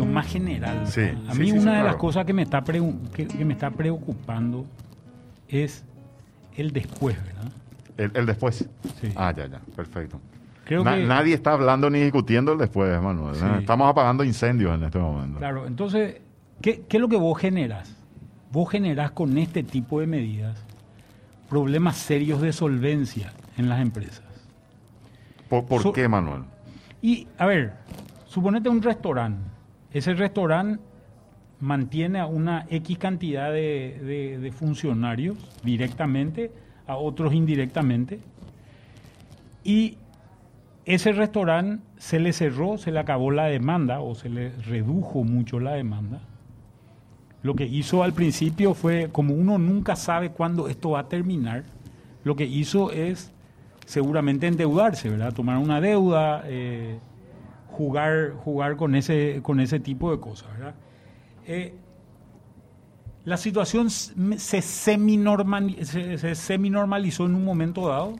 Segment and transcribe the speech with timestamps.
[0.00, 0.86] cuestión más general.
[0.86, 3.70] Sí, a mí sí, una de las cosas que me, está que, que me está
[3.70, 4.66] preocupando
[5.48, 5.84] es
[6.56, 7.52] el después, ¿verdad?
[7.96, 8.68] El, el después.
[9.00, 9.12] Sí.
[9.16, 9.60] Ah, ya, ya.
[9.76, 10.20] Perfecto.
[10.64, 13.34] Creo Na- que, Nadie está hablando ni discutiendo el después, Manuel.
[13.36, 13.44] Sí.
[13.60, 15.38] Estamos apagando incendios en este momento.
[15.38, 16.20] Claro, entonces,
[16.60, 17.94] ¿qué, qué es lo que vos generás?
[18.52, 20.56] Vos generás con este tipo de medidas
[21.48, 24.22] problemas serios de solvencia en las empresas.
[25.48, 26.42] ¿Por, por So- qué, Manuel?
[27.02, 27.72] Y, a ver,
[28.26, 29.42] suponete un restaurante.
[29.92, 30.80] Ese restaurante
[31.60, 36.50] mantiene a una X cantidad de, funcionarios directamente,
[36.86, 38.20] a otros indirectamente.
[39.62, 39.96] Y
[40.84, 45.60] ese restaurante se le cerró, se le acabó la demanda o se le redujo mucho
[45.60, 46.20] la demanda.
[47.42, 51.64] Lo que hizo al principio fue, como uno nunca sabe cuándo esto va a terminar,
[52.24, 53.32] lo que hizo es
[53.86, 55.32] seguramente endeudarse, ¿verdad?
[55.32, 56.98] Tomar una deuda, eh,
[57.80, 60.74] jugar, jugar con ese, con ese tipo de cosas, ¿verdad?
[61.46, 61.74] Eh,
[63.24, 68.16] la situación se semi-normal- se, semi-normalizó en un momento dado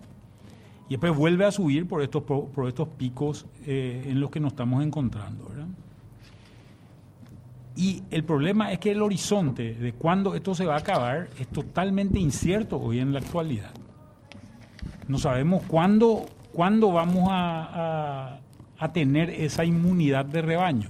[0.88, 4.52] y después vuelve a subir por estos, por estos picos eh, en los que nos
[4.52, 5.66] estamos encontrando, ¿verdad?
[7.76, 11.48] Y el problema es que el horizonte de cuándo esto se va a acabar es
[11.48, 13.72] totalmente incierto hoy en la actualidad.
[15.06, 18.39] No sabemos cuándo, cuándo vamos a,
[18.80, 20.88] a- tener esa inmunidad de rebaño.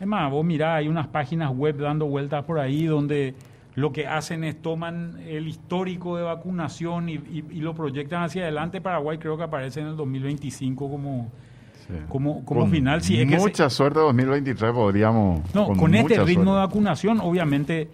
[0.00, 3.34] Es más, vos mirá, hay unas páginas web dando vueltas por ahí donde
[3.76, 8.42] lo que hacen es toman el histórico de vacunación y, y- y lo proyectan hacia
[8.42, 8.80] adelante.
[8.80, 11.30] Paraguay creo que aparece en el 2025 como,
[11.86, 11.94] Sí.
[12.08, 13.02] como, como Con final.
[13.02, 15.40] Si es que se- mucha suerte 2023 podríamos...
[15.54, 17.88] no, con, este mucha ritmo de vacunación, obviamente,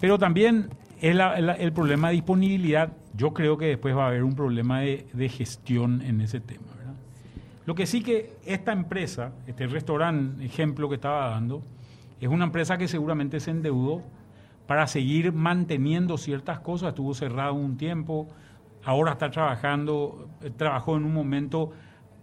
[0.00, 0.68] pero también
[1.00, 2.92] es la- la- el problema de disponibilidad.
[3.16, 6.64] Yo creo que después va a haber un problema de, de gestión en ese tema.
[7.66, 11.62] Lo que sí que esta empresa, este restaurante, ejemplo que estaba dando,
[12.20, 14.02] es una empresa que seguramente se endeudó
[14.66, 16.90] para seguir manteniendo ciertas cosas.
[16.90, 18.28] Estuvo cerrado un tiempo,
[18.84, 21.72] ahora está trabajando, eh, trabajó en un momento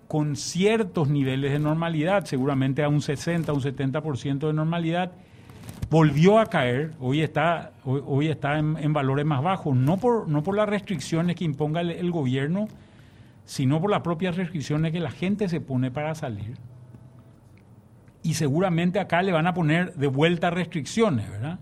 [0.08, 5.12] con ciertos niveles de normalidad, seguramente a un 60, un 70% de normalidad,
[5.90, 10.56] volvió a caer, hoy está, hoy, está en, valores más bajos, no por, no por
[10.56, 12.70] las restricciones que imponga el gobierno,
[13.48, 16.58] sino por las propias restricciones que la gente se pone para salir.
[18.22, 21.58] Y seguramente acá le van a poner de vuelta restricciones, ¿verdad?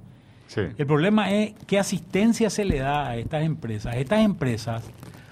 [0.47, 0.61] Sí.
[0.77, 3.95] El problema es qué asistencia se le da a estas empresas.
[3.97, 4.83] Estas empresas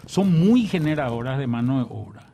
[0.05, 2.27] son muy generadoras de mano de obra.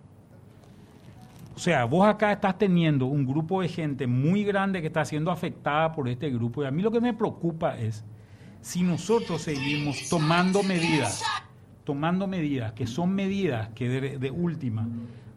[1.55, 5.31] O sea, vos acá estás teniendo un grupo de gente muy grande que está siendo
[5.31, 6.63] afectada por este grupo.
[6.63, 8.03] Y a mí lo que me preocupa es
[8.59, 11.23] si nosotros seguimos tomando medidas,
[11.89, 14.87] tomando medidas que son medidas que de, de última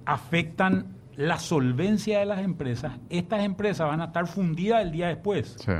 [0.04, 0.84] afectan
[1.16, 5.56] la solvencia de las empresas, estas empresas van a estar fundidas el día después.
[5.58, 5.72] Sí.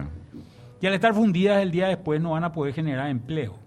[0.80, 3.58] Y al estar fundidas el día después no van a poder generar empleo.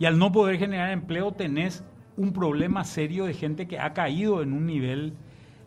[0.00, 1.84] Y al no poder generar empleo tenés
[2.16, 5.14] un problema serio de gente que ha caído en un nivel,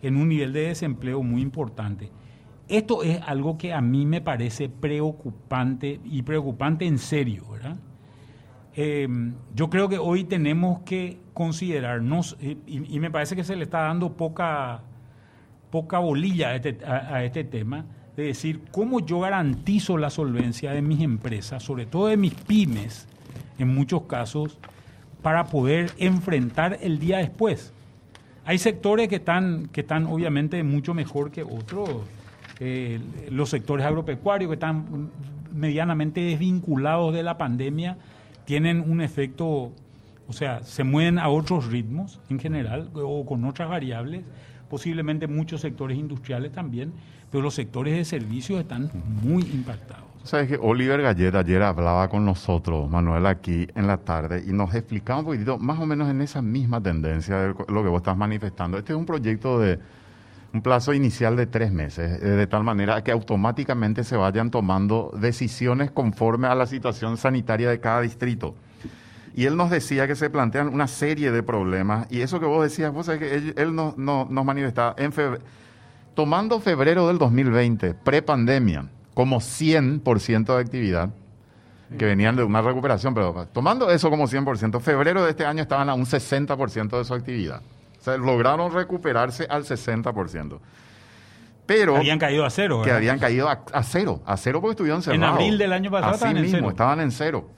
[0.01, 2.11] en un nivel de desempleo muy importante.
[2.67, 7.77] Esto es algo que a mí me parece preocupante y preocupante en serio, ¿verdad?
[8.75, 9.07] Eh,
[9.55, 13.81] yo creo que hoy tenemos que considerarnos, eh, y, me parece que se le está
[13.81, 14.81] dando poca,
[15.69, 17.85] poca bolilla a este, a este tema,
[18.15, 23.07] de decir cómo yo garantizo la solvencia de mis empresas, sobre todo de mis pymes,
[23.57, 24.57] en muchos casos,
[25.21, 27.73] para poder enfrentar el día después.
[28.45, 31.89] Hay sectores que están, que están obviamente mucho mejor que otros.
[32.59, 32.99] Eh,
[33.31, 35.09] los sectores agropecuarios que están
[35.53, 37.97] medianamente desvinculados de la pandemia
[38.45, 39.71] tienen un efecto,
[40.27, 44.23] o sea, se mueven a otros ritmos en general o con otras variables,
[44.69, 46.93] posiblemente muchos sectores industriales también,
[47.31, 48.91] pero los sectores de servicios están
[49.23, 50.05] muy impactados.
[50.23, 54.73] Sabes que Oliver Galleta ayer hablaba con nosotros, Manuel, aquí en la tarde, y nos
[54.73, 58.15] explicaba un poquitito, más o menos en esa misma tendencia de lo que vos estás
[58.15, 58.77] manifestando.
[58.77, 59.79] Este es un proyecto de
[60.53, 65.11] un plazo inicial de tres meses, eh, de tal manera que automáticamente se vayan tomando
[65.19, 68.53] decisiones conforme a la situación sanitaria de cada distrito.
[69.35, 72.63] Y él nos decía que se plantean una serie de problemas, y eso que vos
[72.63, 75.11] decías, vos sabés que él, él nos, manifestaba en
[76.13, 81.09] tomando febrero del 2020, prepandemia, como 100% de actividad,
[81.97, 85.89] que venían de una recuperación, pero tomando eso como 100%, febrero de este año estaban
[85.89, 87.63] a un 60% de su actividad.
[88.03, 90.59] O sea, lograron recuperarse al 60%.
[91.65, 92.79] Pero Habían caído a cero.
[92.81, 92.97] que ¿verdad?
[92.97, 95.35] habían caído a, a cero, a cero porque estuvieron En cerrados.
[95.35, 96.69] abril del año pasado Así estaban en mismo, cero.
[96.71, 97.49] estaban en cero.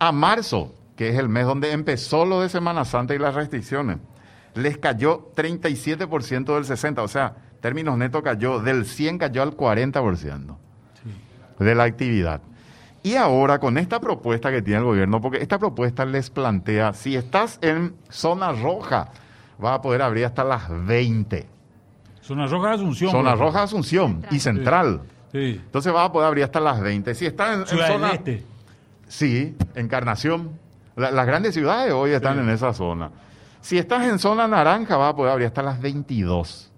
[0.00, 3.98] A marzo, que es el mes donde empezó lo de Semana Santa y las restricciones,
[4.54, 10.56] les cayó 37% del 60%, o sea, términos netos cayó, del 100 cayó al 40%.
[11.60, 12.40] de la actividad.
[13.04, 17.14] Y ahora con esta propuesta que tiene el gobierno, porque esta propuesta les plantea, si
[17.14, 19.10] estás en zona roja,
[19.58, 21.46] vas a poder abrir hasta las 20.
[22.20, 23.10] Zona roja de Asunción.
[23.10, 25.02] Zona roja de Asunción y central.
[25.32, 25.60] Sí.
[25.64, 27.14] Entonces vas a poder abrir hasta las 20.
[27.14, 28.10] Si estás en, en del zona...
[28.12, 28.44] Este.
[29.08, 30.50] Sí, Encarnación.
[30.96, 32.40] La- las grandes ciudades hoy están Sí.
[32.40, 33.10] en esa zona.
[33.60, 36.70] Si estás en zona naranja, vas a poder abrir hasta las 22.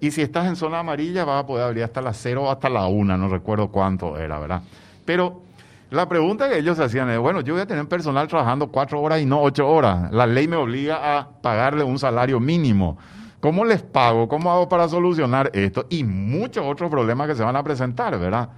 [0.00, 2.68] Y si estás en zona amarilla, vas a poder abrir hasta las 0 o hasta
[2.68, 3.16] la 1.
[3.16, 4.62] No recuerdo cuánto era, ¿verdad?
[5.04, 5.42] Pero
[5.90, 9.20] la pregunta que ellos hacían es, bueno, yo voy a tener personal trabajando 4 horas
[9.20, 10.12] y no 8 horas.
[10.12, 12.98] La ley me obliga a pagarle un salario mínimo.
[13.40, 14.26] ¿Cómo les pago?
[14.28, 15.86] ¿Cómo hago para solucionar esto?
[15.88, 18.48] Y muchos otros problemas que se van a presentar, ¿verdad?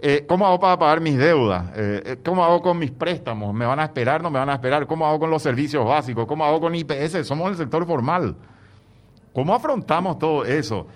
[0.00, 1.70] Eh, ¿Cómo hago para pagar mis deudas?
[1.74, 3.54] Eh, eh, ¿Cómo hago con mis préstamos?
[3.54, 4.22] ¿Me van a esperar?
[4.22, 4.86] ¿No me van a esperar?
[4.86, 6.26] ¿Cómo hago con los servicios básicos?
[6.26, 7.26] ¿Cómo hago con IPS?
[7.26, 8.36] Somos el sector formal.
[9.32, 10.86] ¿Cómo afrontamos todo eso?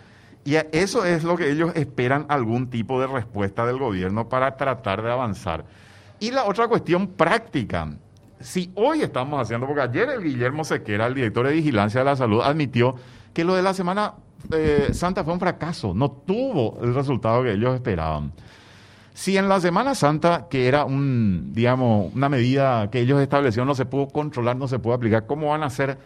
[0.44, 5.02] Y eso es lo que ellos esperan algún tipo de respuesta del gobierno para tratar
[5.02, 5.64] de avanzar.
[6.18, 7.92] Y la otra cuestión práctica.
[8.40, 12.16] Si hoy estamos haciendo, porque ayer el Guillermo Sequera, el director de Vigilancia de la
[12.16, 12.96] Salud, admitió
[13.32, 14.14] que lo de la Semana
[14.52, 18.32] eh, Santa fue un fracaso, no tuvo el resultado que ellos esperaban.
[19.14, 23.74] Si en la Semana Santa, que era un, digamos, una medida que ellos establecieron, no
[23.74, 25.98] se pudo controlar, no se pudo aplicar, ¿cómo van a hacer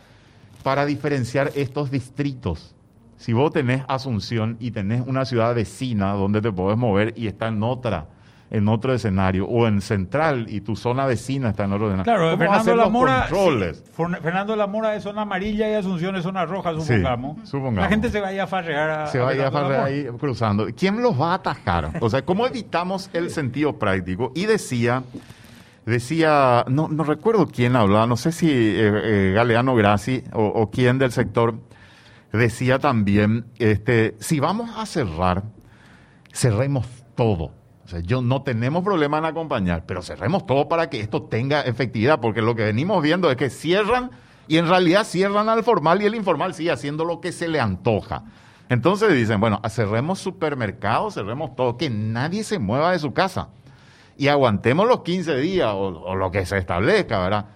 [0.63, 2.76] para diferenciar estos distritos?
[3.17, 7.49] Si vos tenés Asunción y tenés una ciudad vecina donde te podés mover y está
[7.49, 8.07] en otra,
[8.51, 12.05] en otro escenario, o en Central y tu zona vecina está en otro escenario.
[12.13, 13.21] Claro, ¿Cómo Fernando hacer La los Mora.
[13.29, 13.79] controles?
[13.85, 14.55] sí, Fer- Fernando
[14.93, 17.49] es zona amarilla y Asunción es zona roja, Sí, supongamos.
[17.49, 17.81] supongamos.
[17.83, 19.07] La gente se va a ir a farrear a.
[19.09, 20.67] se va a ir a farrear ahí cruzando.
[20.77, 21.91] ¿Quién los va a atajar?
[22.01, 24.31] O sea, ¿cómo evitamos el sentido práctico?
[24.37, 25.03] Y decía,
[25.85, 30.71] decía, no, no recuerdo quién hablaba, no sé si eh, eh, Galeano Grassi o, o
[30.71, 31.55] quién del sector
[32.37, 35.45] decía también, este, si vamos a cerrar,
[36.33, 37.53] cerremos todo.
[37.85, 41.63] O sea, yo no tenemos problema en acompañar, pero cerremos todo para que esto tenga
[41.63, 44.11] efectividad, porque lo que venimos viendo es que cierran
[44.49, 47.61] y en realidad cierran al formal y el informal sigue haciendo lo que se le
[47.61, 48.25] antoja.
[48.69, 53.51] Entonces dicen, bueno, cerremos supermercados, cerremos todo, que nadie se mueva de su casa
[54.17, 57.47] y aguantemos los 15 días o, o lo que se establezca, ¿verdad?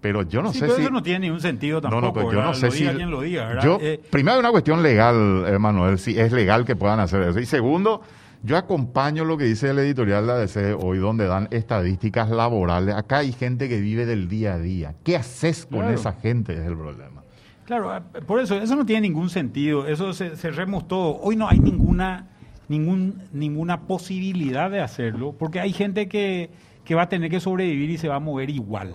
[0.00, 0.82] Pero yo no Sí, sé pero si...
[0.82, 2.06] eso no tiene ningún sentido No, tampoco.
[2.06, 2.44] no, pues yo ¿verdad?
[2.46, 2.78] no sé Lo si.
[2.80, 3.62] diga quien lo diga, ¿verdad?
[3.64, 7.38] yo, Eh, primero, hay una cuestión legal, Manuel, si es legal que puedan hacer eso.
[7.38, 8.00] Y segundo,
[8.42, 12.94] yo acompaño lo que dice el editorial de ADC hoy, donde dan estadísticas laborales.
[12.94, 14.94] Acá hay gente que vive del día a día.
[15.04, 15.94] ¿Qué haces con Claro.
[15.94, 16.54] esa gente?
[16.54, 17.22] Es el problema.
[17.66, 19.86] Claro, ah, por eso, eso no tiene ningún sentido.
[19.86, 21.18] Eso se, cerremos todo.
[21.20, 22.26] Hoy no hay ninguna,
[22.68, 26.50] ningún, ninguna posibilidad de hacerlo, porque hay gente que,
[26.84, 28.94] que va a tener que sobrevivir y se va a mover igual,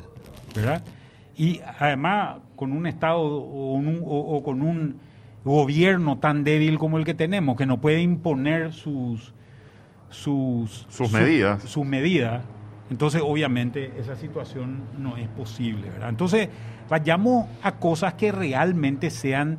[0.55, 0.83] ¿verdad?
[1.37, 4.97] Y además, con un Estado o, un- o- o con un
[5.43, 9.33] gobierno tan débil como el que tenemos, que no puede imponer sus,
[10.09, 11.63] sus, Sus su- medidas.
[11.63, 12.43] sus medidas,
[12.89, 16.09] entonces obviamente esa situación no es posible, ¿verdad?
[16.09, 16.49] Entonces
[16.89, 19.57] vayamos a cosas que realmente sean,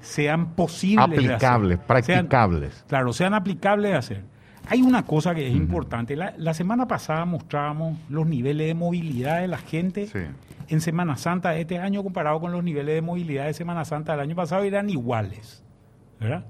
[0.00, 1.08] sean posibles.
[1.10, 1.30] de hacer.
[1.32, 2.84] Aplicables, Sean- practicables.
[2.88, 4.24] claro, sean aplicables de hacer.
[4.66, 6.14] Hay una cosa que es importante.
[6.16, 10.18] La, la semana pasada mostrábamos los niveles de movilidad de la gente Sí.
[10.68, 14.12] en Semana Santa de este año comparado con los niveles de movilidad de Semana Santa
[14.12, 15.62] del año pasado eran iguales,
[16.20, 16.44] ¿verdad?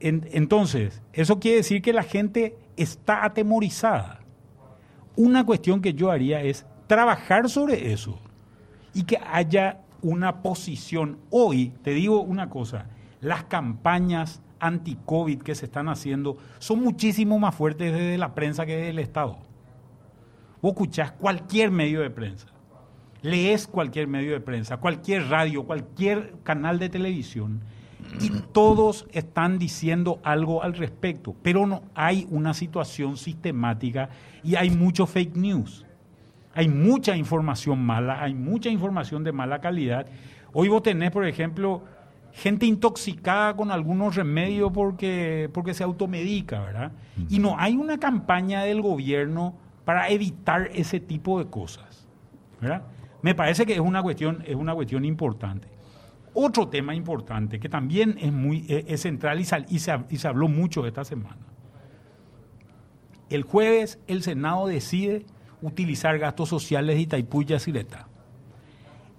[0.00, 4.20] En- entonces, eso quiere decir que la gente está atemorizada.
[5.16, 8.20] Una cuestión que yo haría es trabajar sobre eso
[8.92, 11.18] y que haya una posición.
[11.30, 12.86] Hoy, te digo una cosa,
[13.22, 18.76] las campañas anti-COVID que se están haciendo son muchísimo más fuertes desde la prensa que
[18.76, 19.38] desde el Estado.
[20.62, 22.48] Vos escuchás cualquier medio de prensa,
[23.22, 27.60] lees cualquier medio de prensa, cualquier radio, cualquier canal de televisión,
[28.20, 34.08] y todos están diciendo algo al respecto, pero no hay una situación sistemática
[34.42, 35.84] y hay mucho fake news.
[36.54, 40.06] Hay mucha información mala, hay mucha información de mala calidad.
[40.54, 41.82] Hoy vos tenés, por ejemplo,
[42.36, 46.92] gente intoxicada con algunos remedios porque, porque se automedica, ¿verdad?
[47.30, 49.54] Y no hay una campaña del gobierno
[49.86, 52.06] para evitar ese tipo de cosas,
[52.60, 52.82] ¿verdad?
[53.22, 55.68] Me parece que es una cuestión, es una cuestión importante.
[56.34, 60.18] Otro tema importante que también es muy es, es central y, sal- y se, y
[60.18, 61.38] se habló mucho esta semana.
[63.30, 65.24] El jueves el Senado decide
[65.62, 68.08] utilizar gastos sociales de Itaipú y Yacyretá.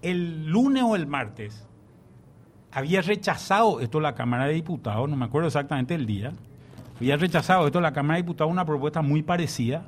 [0.04, 1.68] El lunes o el martes
[2.72, 6.34] había rechazado esto la Cámara de Diputados, no me acuerdo exactamente el día,
[6.98, 9.84] había rechazado esto la Cámara de Diputados una propuesta muy parecida,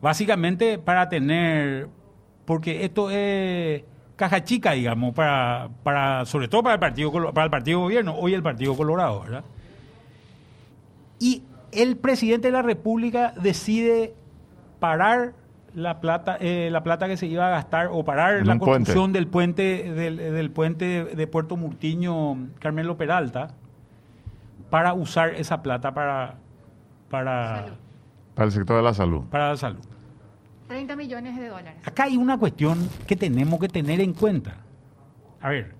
[0.00, 1.88] básicamente para tener,
[2.44, 3.82] porque esto es
[4.16, 8.34] caja chica, digamos, para, para sobre todo para el partido para el partido gobierno, hoy
[8.34, 9.44] el partido Colorado, ¿verdad?
[11.18, 11.42] Y
[11.72, 14.14] el presidente de la República decide
[14.80, 15.34] parar
[15.76, 19.26] la plata, eh, la plata que se iba a gastar o parar la construcción del
[19.26, 23.48] puente del, puente de, Puerto Murtiño Carmelo Peralta
[24.70, 26.36] para usar esa plata para
[27.10, 27.66] para
[28.34, 29.24] para el sector de la salud.
[29.30, 29.84] Para la salud.
[30.68, 31.74] 30 millones de dólares.
[31.84, 34.56] Acá hay una cuestión que tenemos que tener en cuenta.
[35.42, 35.74] A ver,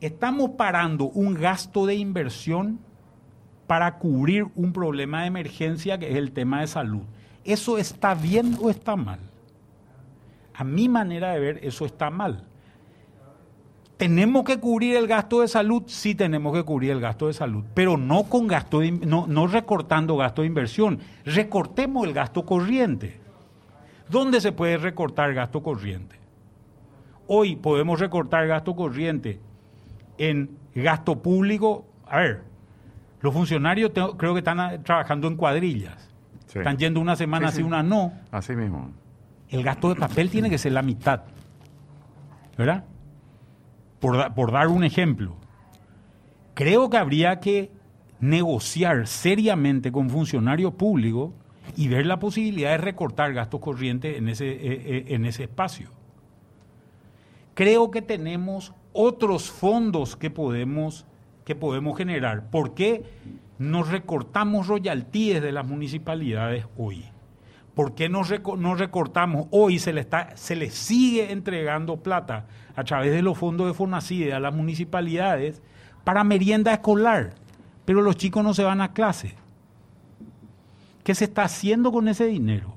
[0.00, 2.78] estamos parando un gasto de inversión
[3.66, 7.02] para cubrir un problema de emergencia que es el tema de salud.
[7.44, 9.20] ¿Eso está bien o está mal?
[10.54, 12.44] A mi manera de ver, eso está mal.
[13.96, 15.82] ¿Tenemos que cubrir el gasto de salud?
[15.86, 20.16] Sí tenemos que cubrir el gasto de salud, pero no con gasto no, no recortando
[20.16, 21.00] gasto de inversión.
[21.24, 23.20] Recortemos el gasto corriente.
[24.08, 26.16] ¿Dónde se puede recortar gasto corriente?
[27.26, 29.38] Hoy podemos recortar gasto corriente
[30.18, 31.84] en gasto público.
[32.06, 32.42] A ver,
[33.20, 36.09] los funcionarios creo que están trabajando en cuadrillas.
[36.54, 38.12] Están yendo una semana así, una no.
[38.30, 38.90] Así mismo.
[39.48, 41.22] El gasto de papel tiene que ser la mitad.
[42.56, 42.84] ¿Verdad?
[44.00, 45.36] Por, por dar un ejemplo.
[46.54, 47.70] Creo que habría que
[48.20, 51.32] negociar seriamente con funcionarios públicos
[51.76, 55.88] y ver la posibilidad de recortar gastos corrientes en ese, eh, eh, en ese espacio.
[57.54, 61.06] Creo que tenemos otros fondos que podemos,
[61.44, 62.50] que podemos generar.
[62.50, 63.04] ¿Por qué?
[63.60, 67.04] Nos recortamos royalties de las municipalidades hoy?
[67.74, 68.22] ¿Por qué no,
[68.74, 69.48] recortamos?
[69.50, 73.74] Hoy se le, está, se le sigue entregando plata a través de los fondos de
[73.74, 75.60] Fonacide a las municipalidades
[76.04, 77.34] para merienda escolar,
[77.84, 79.34] pero los chicos no se van a clase.
[81.04, 82.74] ¿Qué se está haciendo con ese dinero?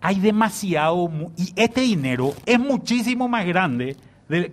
[0.00, 3.96] Hay demasiado, y este dinero es muchísimo más grande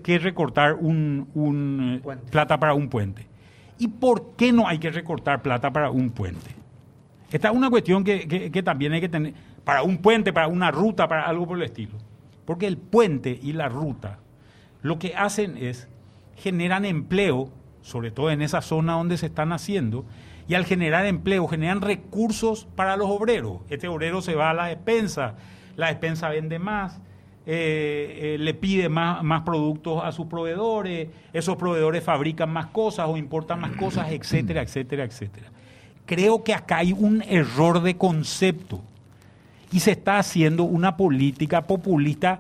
[0.03, 3.34] que recortar un, plata para un puente.
[3.77, 6.51] ¿Y por qué no hay que recortar plata para un puente?
[7.31, 11.07] Esta es una cuestión que, también hay que tener para un puente, para una ruta,
[11.07, 11.97] para algo por el estilo.
[12.45, 14.19] Porque el puente y la ruta
[14.85, 15.87] lo que hacen es
[16.35, 17.49] generan empleo,
[17.81, 20.05] sobre todo en esa zona donde se están haciendo,
[20.47, 23.61] y al generar empleo generan recursos para los obreros.
[23.69, 25.33] Este obrero se va a la despensa,
[25.75, 27.01] la despensa vende más,
[27.47, 33.07] eh, eh, le pide más, más productos a sus proveedores, esos proveedores fabrican más cosas
[33.07, 35.47] o importan más cosas, etcétera, etcétera, etcétera.
[36.07, 38.81] Creo que acá hay un error de concepto
[39.71, 42.39] y se está haciendo una política populista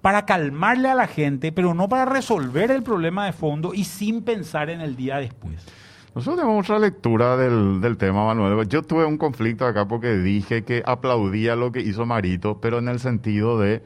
[0.00, 4.22] para calmarle a la gente, pero no para resolver el problema de fondo y sin
[4.22, 5.64] pensar en el día después.
[6.12, 8.68] Nosotros tenemos otra lectura del, del, tema, Manuel.
[8.68, 12.88] Yo tuve un conflicto acá porque dije que aplaudía lo que hizo Marito, pero en
[12.88, 13.80] el sentido de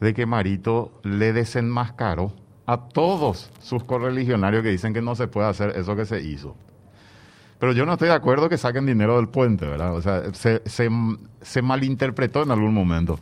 [0.00, 2.32] de que Marito le desenmascaró
[2.66, 6.54] a todos sus correligionarios que dicen que no se puede hacer eso que se hizo.
[7.58, 9.94] Pero yo no estoy de acuerdo que saquen dinero del puente, ¿verdad?
[9.94, 13.18] O sea, se, se, malinterpretó en algún momento.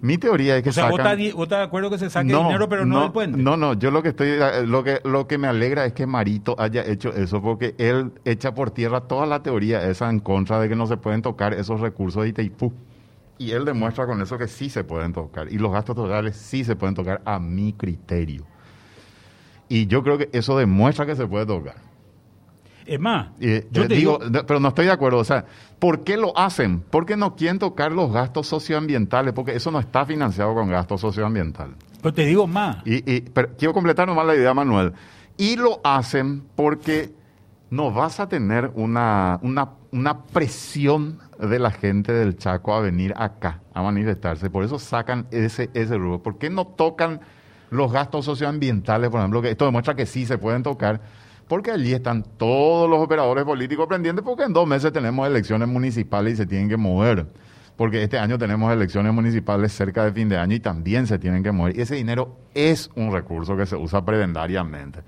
[0.00, 1.18] Mi teoría es que o sea, sacan...
[1.34, 3.42] ¿vos estás, de acuerdo que se saque dinero, pero no, del puente?
[3.42, 6.54] No, no, yo lo que estoy, lo que, lo que me alegra es que Marito
[6.58, 10.68] haya hecho eso, porque él echa por tierra toda la teoría esa en contra de
[10.68, 12.72] que no se pueden tocar esos recursos de Itaipú.
[13.38, 15.52] Y él demuestra con eso que sí se pueden tocar.
[15.52, 18.46] Y los gastos totales sí se pueden tocar a mi criterio.
[19.68, 21.76] Y yo creo que eso demuestra que se puede tocar.
[22.86, 25.18] Es más, yo te digo, pero no estoy de acuerdo.
[25.18, 25.46] O sea,
[25.78, 26.80] ¿por qué lo hacen?
[26.80, 31.76] Porque no quieren tocar los gastos socioambientales, porque eso no está financiado con gastos socioambientales.
[32.02, 32.78] Pero te digo más.
[32.84, 34.92] Y, quiero completar nomás la idea, Manuel.
[35.38, 37.14] Y lo hacen porque
[37.70, 43.14] no vas a tener una, una, una presión de la gente del Chaco a venir
[43.16, 44.50] acá a manifestarse.
[44.50, 46.22] Por eso sacan ese, ese rubro.
[46.22, 47.20] ¿Por qué no tocan
[47.70, 49.42] los gastos socioambientales, por ejemplo?
[49.42, 51.00] Que esto demuestra que sí se pueden tocar.
[51.48, 56.34] Porque allí están todos los operadores políticos pendientes, porque en dos meses tenemos elecciones municipales
[56.34, 57.26] y se tienen que mover.
[57.76, 61.42] Porque este año tenemos elecciones municipales cerca de fin de año y también se tienen
[61.42, 61.76] que mover.
[61.76, 65.00] Y ese dinero es un recurso que se usa prebendariamente.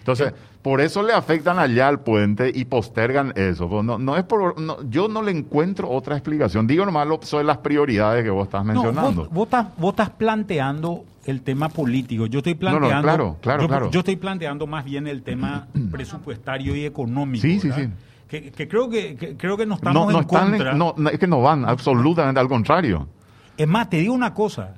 [0.00, 3.68] Entonces, por eso le afectan allá al puente y postergan eso.
[3.68, 4.56] Pues no, no es por,
[4.90, 6.66] yo no le encuentro otra explicación.
[6.66, 9.28] Digo nomás lo, son las prioridades que vos estás mencionando.
[9.30, 12.26] vos, estás, planteando el tema político.
[12.26, 13.02] Yo estoy planteando.
[13.02, 13.90] claro, claro, yo, claro.
[13.90, 17.42] yo estoy planteando más bien el tema presupuestario y económico.
[17.42, 17.88] Sí, sí, sí.
[18.28, 20.72] Que, creo que, creo que no estamos en contra.
[20.72, 23.08] no, es que no van, absolutamente al contrario.
[23.56, 24.74] Es más, te digo una cosa.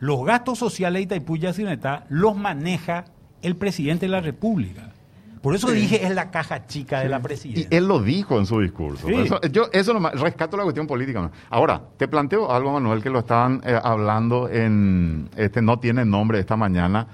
[0.00, 1.42] Los gastos sociales de Itaipú y
[2.08, 3.04] los maneja
[3.42, 4.92] el presidente de la República.
[5.42, 7.66] Por eso dije es la caja chica de la presidencia.
[7.70, 9.08] Y él lo dijo en su discurso.
[9.08, 11.30] Eso, yo eso rescato la cuestión política.
[11.48, 16.38] Ahora, te planteo algo, Manuel, que lo estaban eh, hablando en, este no tiene nombre
[16.38, 17.06] esta mañana.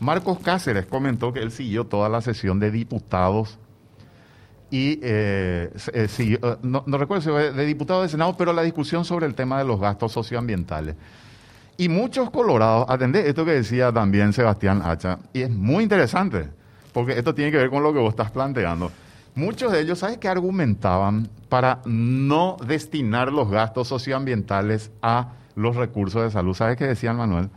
[0.00, 3.58] Marcos Cáceres comentó que él siguió toda la sesión de diputados
[4.70, 8.62] y eh, eh, sí, eh, no, recuerdo si fue de diputado de Senado, pero la
[8.62, 10.94] discusión sobre el tema de los gastos socioambientales.
[11.80, 16.48] Y muchos colorados, atendé esto que decía también Sebastián Hacha, y es muy interesante,
[16.92, 18.90] porque esto tiene que ver con lo que vos estás planteando.
[19.36, 26.20] Muchos de ellos, ¿sabes qué argumentaban para no destinar los gastos socioambientales a los recursos
[26.24, 26.52] de salud?
[26.52, 27.48] ¿Sabes qué decían, Manuel?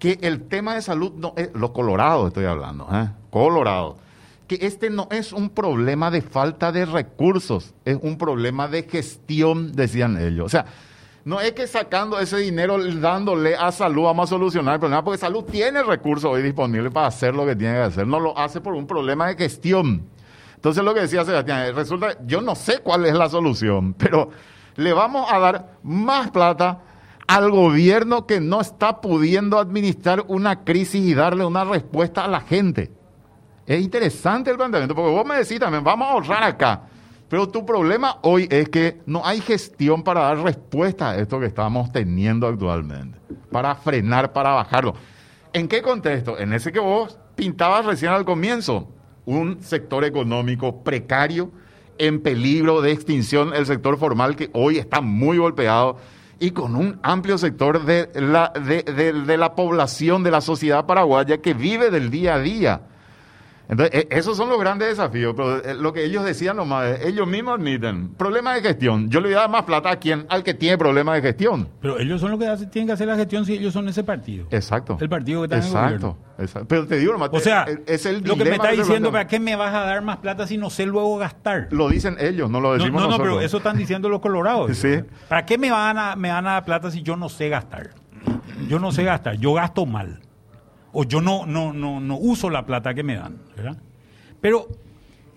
[0.00, 3.08] Que el tema de salud, no es, los colorados estoy hablando, ¿eh?
[3.30, 3.98] Colorado
[4.48, 9.72] que este no es un problema de falta de recursos, es un problema de gestión,
[9.72, 10.44] decían ellos.
[10.44, 10.66] O sea,
[11.24, 15.18] no es que sacando ese dinero, dándole a salud, vamos a solucionar el problema, porque
[15.18, 18.60] salud tiene recursos hoy disponibles para hacer lo que tiene que hacer, no lo hace
[18.60, 20.06] por un problema de gestión.
[20.54, 24.30] Entonces lo que decía Sebastián, resulta, yo no sé cuál es la solución, pero
[24.76, 26.80] le vamos a dar más plata
[27.26, 32.40] al gobierno que no está pudiendo administrar una crisis y darle una respuesta a la
[32.40, 32.92] gente.
[33.66, 36.82] Es interesante el planteamiento, porque vos me decís también, vamos a ahorrar acá.
[37.34, 41.46] Pero tu problema hoy es que no hay gestión para dar respuesta a esto que
[41.46, 43.18] estamos teniendo actualmente,
[43.50, 44.94] para frenar, para bajarlo.
[45.52, 46.38] ¿En qué contexto?
[46.38, 48.88] En ese que vos pintabas recién al comienzo,
[49.24, 51.50] un sector económico precario,
[51.98, 55.96] en peligro de extinción, el sector formal que hoy está muy golpeado
[56.38, 61.38] y con un amplio sector de la, de, de la población, de la sociedad paraguaya
[61.38, 62.82] que vive del día a día
[63.68, 67.26] entonces, e, esos son los grandes desafíos, pero eh, lo que ellos decían nomás, ellos
[67.26, 69.08] mismos admiten, problema de gestión.
[69.08, 71.68] Yo le voy a dar más plata a quien, al que tiene problemas de gestión.
[71.80, 74.46] Pero ellos son los que tienen que hacer la gestión si ellos son ese partido.
[74.50, 74.98] Exacto.
[75.00, 76.18] El partido que está exacto, en el gobierno.
[76.38, 76.68] Exacto.
[76.68, 79.56] Pero te digo, o sea, es el lo que me está diciendo, ¿para qué me
[79.56, 81.68] vas a dar más plata si no sé luego gastar?
[81.70, 84.76] Lo dicen ellos, no lo decimos no, no, No, pero eso están diciendo los colorados.
[84.76, 85.00] sí.
[85.28, 87.90] ¿Para qué me van, a, me van a dar plata si yo no sé gastar?
[88.68, 90.20] Yo no sé gastar, yo gasto mal
[90.94, 93.76] o yo no, no, no, no uso la plata que me dan, ¿verdad?
[94.40, 94.68] Pero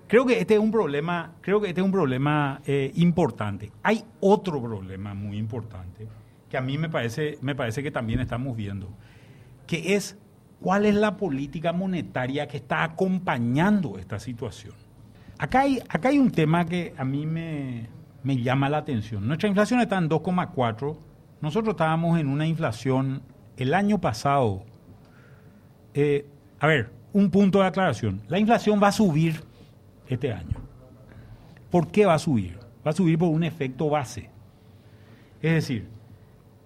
[0.07, 3.71] creo que este es un problema, creo que este es un problema eh, importante.
[3.83, 6.07] Hay otro problema muy importante
[6.49, 8.87] que a mí me parece, me parece que también estamos viendo,
[9.65, 10.17] que es
[10.61, 14.75] cuál es la política monetaria que está acompañando esta situación.
[15.39, 17.87] Acá hay, acá hay un tema que a mí me,
[18.23, 19.27] me llama la atención.
[19.27, 20.97] Nuestra inflación está en 2,4.
[21.41, 23.21] Nosotros estábamos en una inflación
[23.57, 24.63] el año pasado
[25.99, 26.29] eh,
[26.59, 28.21] a ver, un punto de aclaración.
[28.27, 29.43] La inflación va a subir
[30.07, 30.57] este año.
[31.71, 32.59] ¿Por qué va a subir?
[32.85, 34.29] Va a subir por un efecto base.
[35.41, 35.87] Es decir,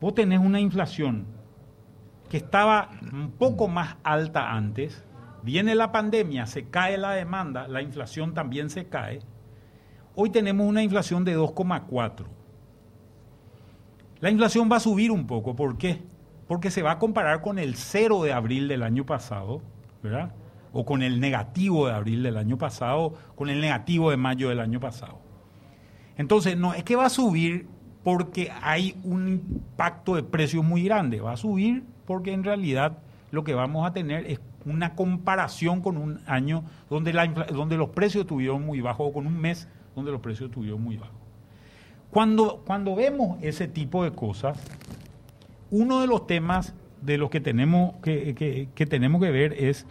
[0.01, 1.25] vos tenés una inflación
[2.29, 5.01] que estaba un poco más alta antes,
[5.43, 9.19] viene la pandemia, se cae la demanda, la inflación también se cae.
[10.13, 12.25] Hoy tenemos una inflación de 2,4.
[14.19, 16.10] La inflación va a subir un poco, ¿por qué?
[16.51, 19.61] Porque se va a comparar con el cero de abril del año pasado,
[20.03, 20.33] ¿verdad?
[20.73, 24.59] O con el negativo de abril del año pasado, con el negativo de mayo del
[24.59, 25.17] año pasado.
[26.17, 27.69] Entonces, no es que va a subir
[28.03, 32.97] porque hay un impacto de precios muy grande, va a subir porque en realidad
[33.31, 37.13] lo que vamos a tener es una comparación con un año donde,
[37.53, 40.97] donde los precios estuvieron muy bajos o con un mes donde los precios estuvieron muy
[40.97, 41.15] bajos.
[42.09, 44.59] Cuando, cuando vemos ese tipo de cosas,
[45.71, 49.87] uno de los temas de los que tenemos que, tenemos que ver es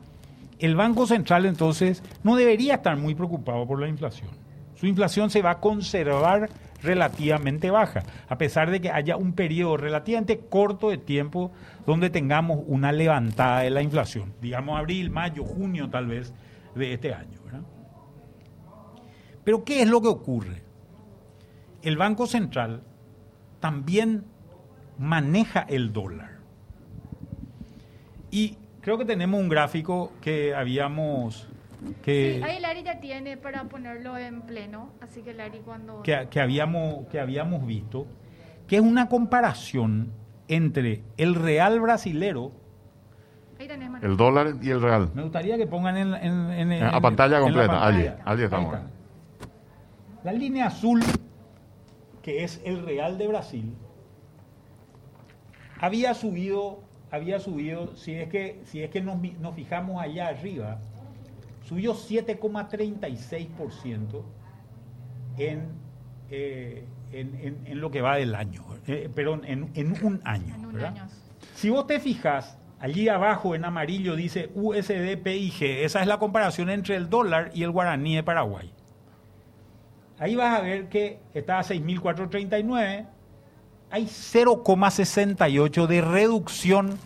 [0.61, 4.31] el Banco Central entonces no debería estar muy preocupado por la inflación.
[4.77, 6.49] Su inflación se va a conservar
[6.83, 11.51] relativamente baja, a pesar de que haya un periodo relativamente corto de tiempo
[11.87, 16.33] donde tengamos una levantada de la inflación, digamos abril, mayo, junio tal vez
[16.75, 17.41] de este año.
[19.45, 20.63] Pero ¿qué es lo que ocurre?
[21.83, 22.83] El Banco Central
[23.59, 24.25] también
[25.01, 26.39] maneja el dólar.
[28.31, 31.49] Y creo que tenemos un gráfico que habíamos...
[32.03, 36.03] Que, sí, ahí Larry ya tiene para ponerlo en pleno, así que Larry cuando...
[36.03, 38.07] Que, que, habíamos, que habíamos visto,
[38.69, 40.13] que es una comparación
[40.47, 42.53] entre el real brasilero...
[44.03, 45.11] El dólar y el real.
[45.15, 47.87] Me gustaría que pongan en, en, en, a pantalla completa.
[47.87, 48.79] Allí, allí estamos.
[50.25, 51.03] La línea azul,
[52.23, 53.75] que es el real de Brasil,
[55.81, 59.19] había subido, había subido, si es que, si es que nos,
[59.55, 60.79] fijamos allá arriba,
[61.65, 64.23] subió 7,36%
[65.39, 65.69] en,
[66.31, 69.71] eh, en, en, lo que va del año, eh, perdón, en,
[70.05, 70.55] un año.
[71.55, 76.69] Si vos te fijas, allí abajo en amarillo dice USD PIG, esa es la comparación
[76.69, 78.71] entre el dólar y el guaraní de Paraguay.
[80.19, 83.07] Ahí vas a ver que está a 6.439
[83.91, 86.99] hay 0,68 de reducción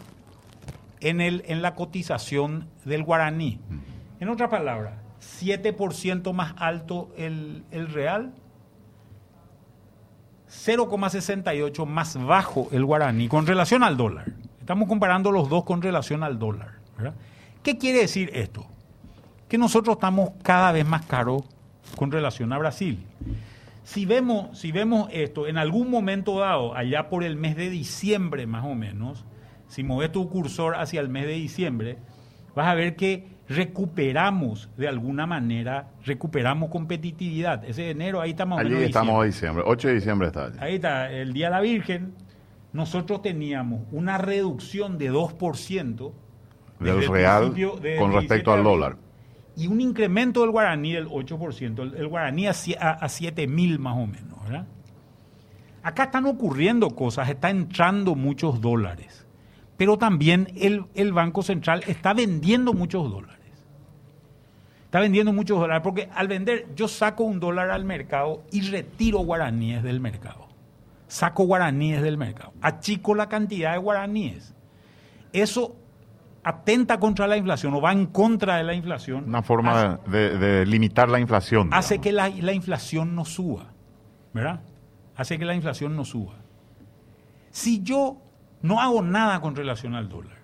[1.01, 3.61] en, el, en la cotización del guaraní.
[4.21, 4.95] En otras palabras,
[5.41, 8.33] 7% más alto el, el real,
[10.49, 14.33] 0,68 más bajo el guaraní con relación al dólar.
[14.61, 16.79] Estamos comparando los dos con relación al dólar.
[16.97, 17.15] ¿verdad?
[17.63, 18.67] ¿Qué quiere decir esto?
[19.49, 21.43] Que nosotros estamos cada vez más caros
[21.97, 23.05] con relación a Brasil.
[23.85, 28.47] Si vemos, si vemos esto, en algún momento dado, allá por el mes de diciembre
[28.47, 29.27] más o menos,
[29.69, 31.99] si mueves tu cursor hacia el mes de diciembre,
[32.55, 37.63] vas a ver que recuperamos de alguna manera, recuperamos competitividad.
[37.63, 38.59] Ese enero, ahí estamos.
[38.59, 39.63] Allí estamos diciembre.
[39.67, 40.47] 8 de diciembre está.
[40.47, 40.57] Allí.
[40.61, 42.15] Ahí está, el Día de la Virgen,
[42.73, 46.13] nosotros teníamos una reducción de 2%
[46.81, 47.55] del real
[47.99, 49.04] con respecto al dólar
[49.57, 54.07] y un incremento del guaraní del 8%, el, guaraní a, a, 7 mil más o
[54.07, 54.43] menos.
[54.45, 54.67] ¿verdad?
[55.83, 59.27] Acá están ocurriendo cosas, está entrando muchos dólares,
[59.77, 63.35] pero también el, el Banco Central está vendiendo muchos dólares.
[64.87, 69.19] Está vendiendo muchos dólares, porque al vender yo saco un dólar al mercado y retiro
[69.19, 70.47] guaraníes del mercado.
[71.09, 74.55] Saco guaraníes del mercado, achico la cantidad de guaraníes.
[75.33, 75.77] Eso
[76.45, 79.25] atenta contra la inflación o va en contra de la inflación.
[79.27, 81.71] Una forma de, limitar la inflación.
[81.73, 83.73] Hace que la, inflación no suba,
[84.35, 84.61] ¿verdad?
[85.17, 86.35] Hace que la inflación no suba.
[87.51, 88.19] Si yo
[88.63, 90.37] no hago nada con relación al dólar,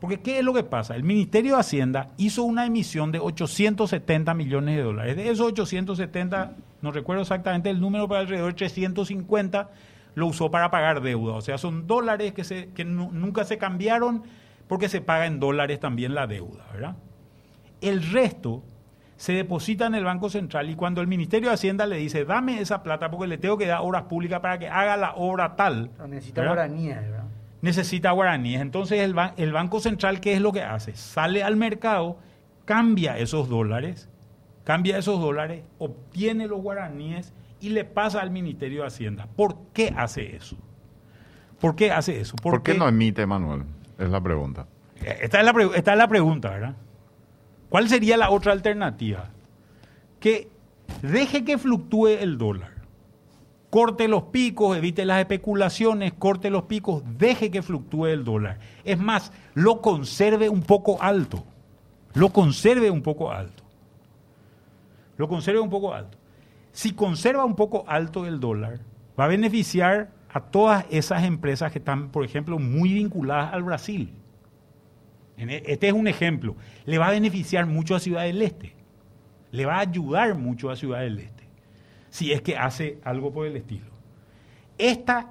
[0.00, 0.94] porque ¿qué es lo que pasa?
[0.94, 5.16] El Ministerio de Hacienda hizo una emisión de 870 millones de dólares.
[5.16, 9.68] De esos 870, no recuerdo exactamente el número, pero alrededor de 350
[10.14, 11.34] lo usó para pagar deuda.
[11.34, 14.22] O sea, son dólares que, se, que nunca se cambiaron
[14.70, 16.94] porque se paga en dólares también la deuda, ¿verdad?
[17.80, 18.62] El resto
[19.16, 22.60] se deposita en el Banco Central y cuando el Ministerio de Hacienda le dice, dame
[22.60, 25.90] esa plata porque le tengo que dar obras públicas para que haga la obra tal.
[26.06, 27.24] necesita guaraníes, ¿verdad?
[27.62, 28.60] Necesita guaraníes.
[28.60, 30.94] Entonces el, el Banco Central, ¿qué es lo que hace?
[30.94, 32.18] Sale al mercado,
[32.64, 34.08] cambia esos dólares,
[34.62, 39.26] cambia esos dólares, obtiene los guaraníes y le pasa al Ministerio de Hacienda.
[39.34, 40.56] ¿Por qué hace eso?
[41.58, 42.36] ¿Por qué hace eso?
[42.36, 43.64] ¿Por qué no emite, Manuel?
[44.00, 44.66] Es la pregunta.
[45.04, 46.74] Esta es la, esta es la pregunta, ¿verdad?
[47.68, 49.28] ¿Cuál sería la otra alternativa?
[50.18, 50.48] Que
[51.02, 52.80] deje que fluctúe el dólar.
[53.68, 58.58] Corte los picos, evite las especulaciones, corte los picos, deje que fluctúe el dólar.
[58.84, 61.44] Es más, lo conserve un poco alto.
[62.14, 63.62] Lo conserve un poco alto.
[65.16, 66.18] Lo conserve un poco alto.
[66.72, 68.80] Si conserva un poco alto el dólar,
[69.18, 74.12] va a beneficiar a todas esas empresas que están, por ejemplo, muy vinculadas al Brasil.
[75.36, 76.56] E, este es un ejemplo.
[76.84, 78.74] Le va a beneficiar mucho a Ciudad del Este.
[79.50, 81.48] Le va a ayudar mucho a Ciudad del Este.
[82.10, 83.86] Si es que hace algo por el estilo.
[84.78, 85.30] Esta,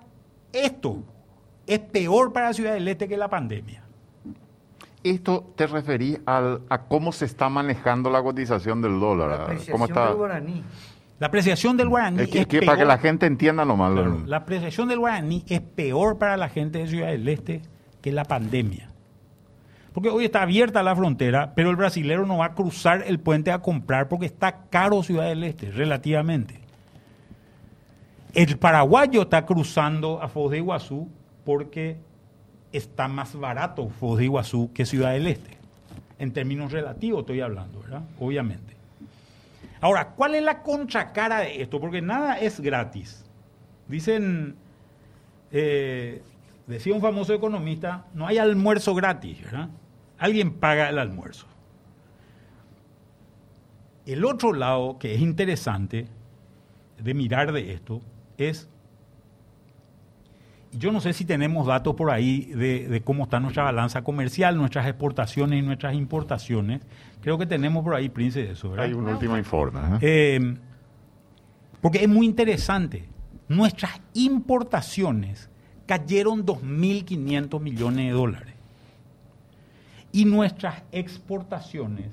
[0.52, 1.04] esto
[1.66, 3.84] es peor para Ciudad del Este que la pandemia.
[5.02, 9.56] ¿Esto te referís al, a cómo se está manejando la cotización del dólar?
[9.72, 10.14] ¿Cómo está?
[11.20, 13.92] La apreciación del guaraní es, que, para que la gente entienda nomás.
[14.26, 17.62] la apreciación del guaraní es peor para la gente de Ciudad del Este
[18.02, 18.90] que la pandemia.
[19.94, 23.52] Porque hoy está abierta la frontera, pero el brasilero no va a cruzar el puente
[23.52, 26.62] a comprar porque está caro Ciudad del Este, relativamente.
[28.34, 31.10] El paraguayo está cruzando a Foz de Iguazú
[31.44, 31.98] porque
[32.72, 35.58] está más barato Foz de Iguazú que Ciudad del Este.
[36.18, 38.04] En términos relativos estoy hablando, ¿verdad?
[38.20, 38.79] Obviamente.
[39.82, 41.80] Ahora, ¿cuál es la contracara de esto?
[41.80, 43.26] Porque nada es gratis.
[43.88, 44.56] Dicen,
[45.52, 46.22] eh,
[46.68, 49.70] decía un famoso economista, no hay almuerzo gratis, ¿verdad?
[50.18, 51.48] Alguien paga el almuerzo.
[54.06, 56.08] El otro lado que es interesante
[56.98, 58.02] de mirar de esto
[58.38, 58.70] es,
[60.72, 64.88] yo no sé si tenemos datos por ahí de cómo está nuestra balanza comercial, nuestras
[64.88, 66.82] exportaciones y nuestras importaciones,
[67.22, 68.74] Creo que tenemos por ahí, Prince, eso.
[68.78, 69.80] Hay un último informe.
[69.80, 70.00] ¿eh?
[70.02, 70.58] Eh,
[71.82, 73.06] porque es muy interesante.
[73.48, 75.50] Nuestras importaciones
[75.86, 78.56] cayeron 2.500 millones de dólares.
[80.12, 82.08] Y nuestras exportaciones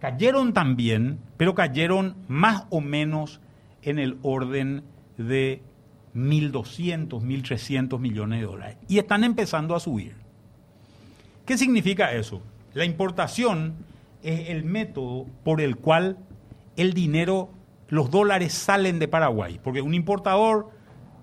[0.00, 3.40] cayeron también, pero cayeron más o menos
[3.82, 4.82] en el orden
[5.16, 5.62] de
[6.16, 8.76] 1.200, 1.300 millones de dólares.
[8.88, 10.14] Y están empezando a subir.
[11.44, 12.42] ¿Qué significa eso?
[12.74, 13.74] La importación
[14.22, 16.18] es el método por el cual
[16.76, 17.50] el dinero,
[17.88, 20.70] los dólares salen de Paraguay, porque un importador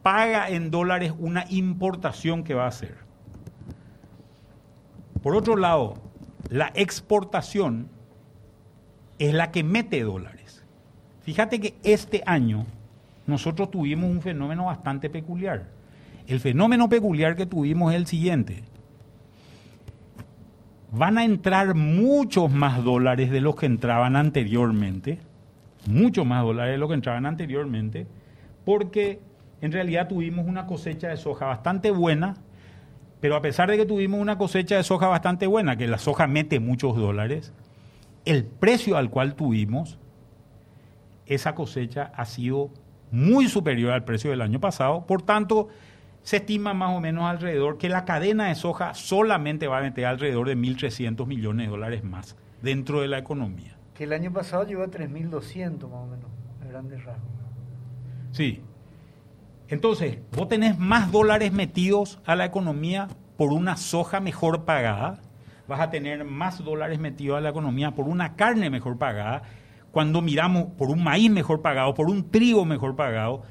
[0.03, 2.97] paga en dólares una importación que va a hacer.
[5.21, 5.95] Por otro lado,
[6.49, 7.89] la exportación
[9.17, 10.63] es la que mete dólares.
[11.21, 12.65] Fíjate que este año
[13.25, 15.67] nosotros tuvimos un fenómeno bastante peculiar.
[16.27, 18.63] El fenómeno peculiar que tuvimos es el siguiente
[20.93, 25.17] van a entrar muchos más dólares de los que entraban anteriormente,
[25.87, 28.05] muchos más dólares de los que entraban anteriormente,
[28.63, 29.19] porque
[29.61, 32.35] en realidad tuvimos una cosecha de soja bastante buena,
[33.19, 36.27] pero a pesar de que tuvimos una cosecha de soja bastante buena, que la soja
[36.27, 37.53] mete muchos dólares,
[38.25, 39.97] el precio al cual tuvimos
[41.25, 42.69] esa cosecha ha sido
[43.13, 45.67] muy superior al precio del año pasado, por tanto,
[46.23, 50.07] se estima más o menos alrededor que la cadena de soja solamente va a meter
[50.07, 53.77] alrededor de 1.300 millones de dólares más dentro de la economía.
[53.93, 56.31] Que el año pasado llegó a 3.200 más o menos,
[56.63, 57.29] en grandes rasgos.
[58.31, 58.61] Sí.
[59.67, 65.21] Entonces, vos tenés más dólares metidos a la economía por una soja mejor pagada,
[65.67, 69.43] vas a tener más dólares metidos a la economía por una carne mejor pagada,
[69.93, 73.43] cuando miramos por un maíz mejor pagado, por un trigo mejor pagado,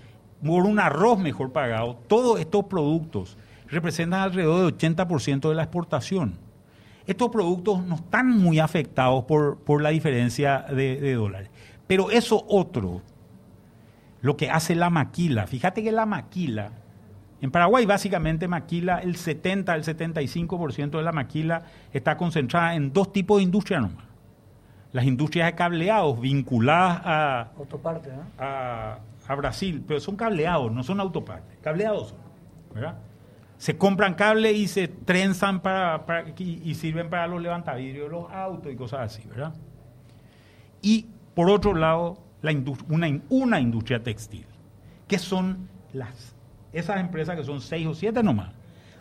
[0.44, 6.34] por un arroz mejor pagado, todos estos productos representan alrededor del 80% de la exportación.
[7.06, 11.48] Estos productos no están muy afectados por, por la diferencia de, dólares.
[11.86, 13.02] Pero eso otro,
[14.20, 16.72] lo que hace la maquila, fíjate que la maquila,
[17.40, 23.12] en Paraguay básicamente maquila, el 70, el 75% de la maquila está concentrada en dos
[23.12, 24.11] tipos de industria nomás.
[24.92, 28.22] Las industrias de cableados vinculadas a, Autoparte, ¿no?
[28.38, 31.58] a, a Brasil, pero son cableados, no son autopartes.
[31.62, 32.18] Cableados son,
[32.74, 32.98] ¿verdad?
[33.56, 38.10] Se compran cables y se trenzan para, para- y, y sirven para los levantavidrios de
[38.10, 39.54] los autos y cosas así, ¿verdad?
[40.82, 44.44] Y por otro lado, la indus- una, una industria textil,
[45.08, 46.34] que son las,
[46.72, 48.50] esas empresas que son seis o siete nomás,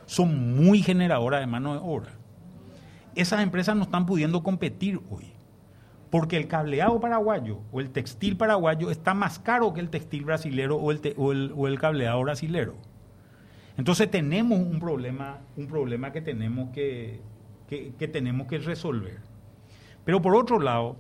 [0.05, 2.11] son muy generadoras de mano de obra.
[3.15, 5.33] Esas empresas no están pudiendo competir hoy.
[6.11, 10.75] Porque el cableado paraguayo o el textil paraguayo está más caro que el textil brasilero
[10.75, 12.75] o el, te- o el, o el cableado brasilero.
[13.77, 17.21] Entonces tenemos un problema, un problema que tenemos que,
[17.67, 19.19] que- tenemos que resolver.
[20.03, 20.97] Pero por otro lado,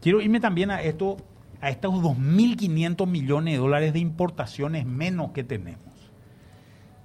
[0.00, 1.18] quiero irme también a esto,
[1.60, 5.80] a estos 2.500 millones de dólares de importaciones menos que tenemos.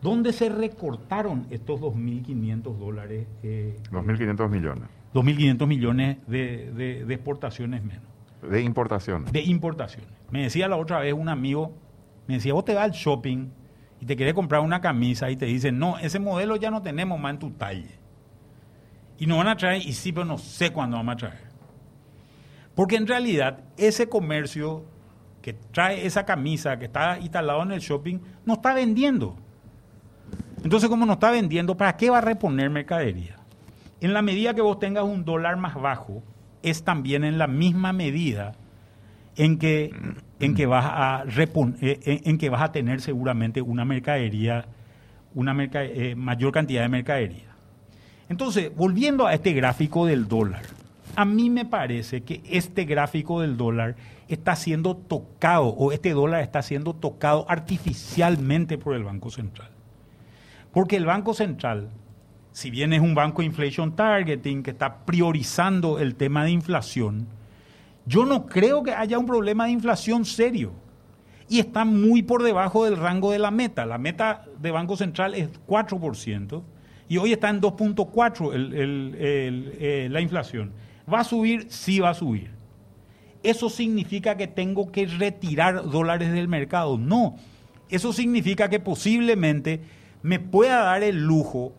[0.02, 3.28] ¿Dónde se recortaron estos 2.500 dólares?
[3.44, 8.04] eh, 2.500 millones 2.500 millones de, de- de exportaciones menos,
[8.50, 9.26] de importación.
[9.26, 10.10] de importaciones.
[10.30, 11.74] Me decía la otra vez un amigo,
[12.28, 13.50] me decía, vos te vas al shopping
[14.00, 17.20] y te querés comprar una camisa y te dicen, no, ese modelo ya no tenemos
[17.20, 18.00] más en tu talle.
[19.18, 21.52] Y nos van a traer, y sí, pero no sé cuándo vamos a traer.
[22.74, 24.86] Porque en realidad ese comercio
[25.42, 29.36] que trae esa camisa que está instalado en el shopping no está vendiendo.
[30.64, 33.38] Entonces, como no está vendiendo, ¿para qué va a reponer mercadería?
[34.02, 36.24] En la medida que vos tengas un dólar más bajo,
[36.64, 38.54] es también en la misma medida
[39.36, 39.92] en que,
[40.40, 44.66] en que, vas, a repon- eh, en, en que vas a tener seguramente una mercadería,
[45.34, 47.56] una merca- eh, mayor cantidad de mercadería.
[48.28, 50.64] Entonces, volviendo a este gráfico del dólar,
[51.16, 53.96] a mí me parece que este gráfico del dólar
[54.28, 59.70] está siendo tocado, o este dólar está siendo tocado artificialmente por el Banco Central.
[60.72, 61.90] Porque el Banco Central,
[62.52, 67.28] si bien es un banco inflation targeting que está priorizando el tema de inflación,
[68.06, 70.74] yo no creo que haya un problema de inflación serio.
[71.48, 73.86] Y está muy por debajo del rango de la meta.
[73.86, 76.64] La meta de Banco Central es 4%
[77.10, 80.72] y hoy está en 2.4 el- el- el- eh, la inflación.
[81.12, 81.68] ¿Va a subir?
[81.70, 82.52] Sí va a subir.
[83.44, 86.98] ¿Eso significa que tengo que retirar dólares del mercado?
[86.98, 87.36] No.
[87.90, 89.82] Eso significa que posiblemente
[90.22, 91.74] me pueda dar el lujo,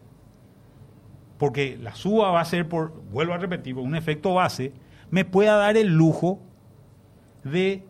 [1.43, 4.73] porque la suba va a ser por, vuelvo a repetir, por un efecto base,
[5.11, 6.39] me pueda dar el lujo
[7.43, 7.83] de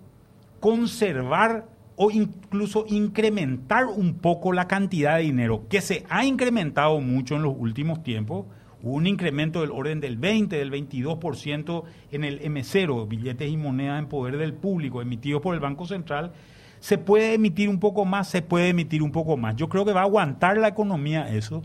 [0.59, 7.37] conservar o incluso incrementar un poco la cantidad de dinero que se ha incrementado mucho
[7.37, 8.47] en los últimos tiempos.
[8.83, 13.99] Hubo un incremento del orden del 20, del 22% en el M0, billetes y monedas
[13.99, 16.33] en poder del público emitidos por el Banco Central.
[16.81, 19.57] Se puede emitir un poco más, se puede emitir un poco más.
[19.57, 21.63] Yo creo que va a aguantar la economía eso.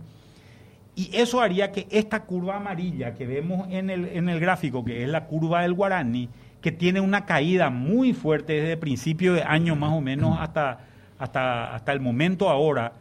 [0.98, 5.04] Y eso haría que esta curva amarilla que vemos en el, en el gráfico, que
[5.04, 6.28] es la curva del guaraní,
[6.60, 10.80] que tiene una caída muy fuerte desde principio de año más o menos hasta,
[11.20, 12.94] hasta, hasta el momento ahora,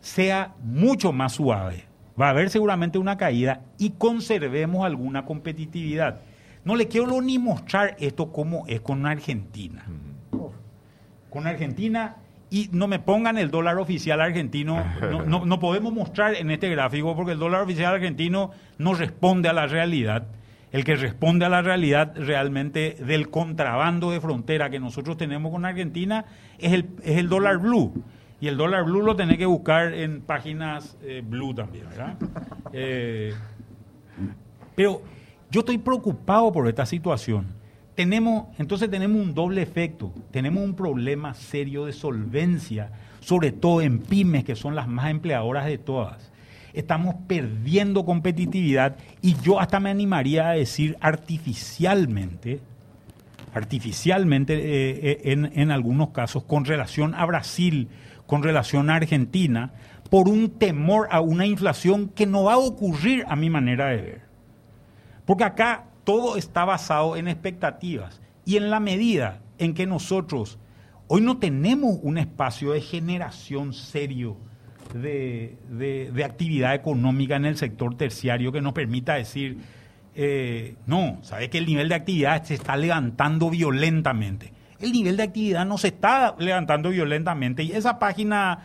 [0.00, 1.84] sea mucho más suave.
[2.20, 6.20] Va a haber seguramente una caída y conservemos alguna competitividad.
[6.64, 9.84] No le quiero ni mostrar esto como es con Argentina.
[11.30, 12.16] Con Argentina
[12.52, 14.84] y no me pongan el dólar oficial argentino.
[15.10, 19.48] No, no- no podemos mostrar en este gráfico porque el dólar oficial argentino no responde
[19.48, 20.26] a la realidad.
[20.70, 25.64] El que responde a la realidad realmente del contrabando de frontera que nosotros tenemos con
[25.64, 26.24] Argentina
[26.58, 27.92] es el, es el dólar blue.
[28.40, 32.16] Y el dólar blue lo tenés que buscar en páginas eh, blue también, ¿verdad?
[32.72, 33.32] Eh,
[34.74, 35.02] pero
[35.50, 37.46] yo estoy preocupado por esta situación.
[37.94, 40.12] Tenemos, entonces tenemos un doble efecto.
[40.30, 45.66] Tenemos un problema serio de solvencia, sobre todo en pymes, que son las más empleadoras
[45.66, 46.30] de todas.
[46.72, 52.60] Estamos perdiendo competitividad y yo hasta me animaría a decir artificialmente,
[53.52, 57.88] artificialmente eh, eh, en, en algunos casos, con relación a Brasil,
[58.26, 59.72] con relación a Argentina,
[60.08, 63.96] por un temor a una inflación que no va a ocurrir a mi manera de
[63.96, 64.20] ver.
[65.26, 68.20] Porque acá todo está basado en expectativas.
[68.44, 70.58] Y en la medida en que nosotros
[71.06, 74.36] hoy no tenemos un espacio de generación serio
[74.94, 79.58] de, de- actividad económica en el sector terciario que nos permita decir,
[80.14, 84.52] eh, no, sabes que el nivel de actividad se está levantando violentamente.
[84.80, 87.62] El nivel de actividad no se está levantando violentamente.
[87.62, 88.64] Y esa página,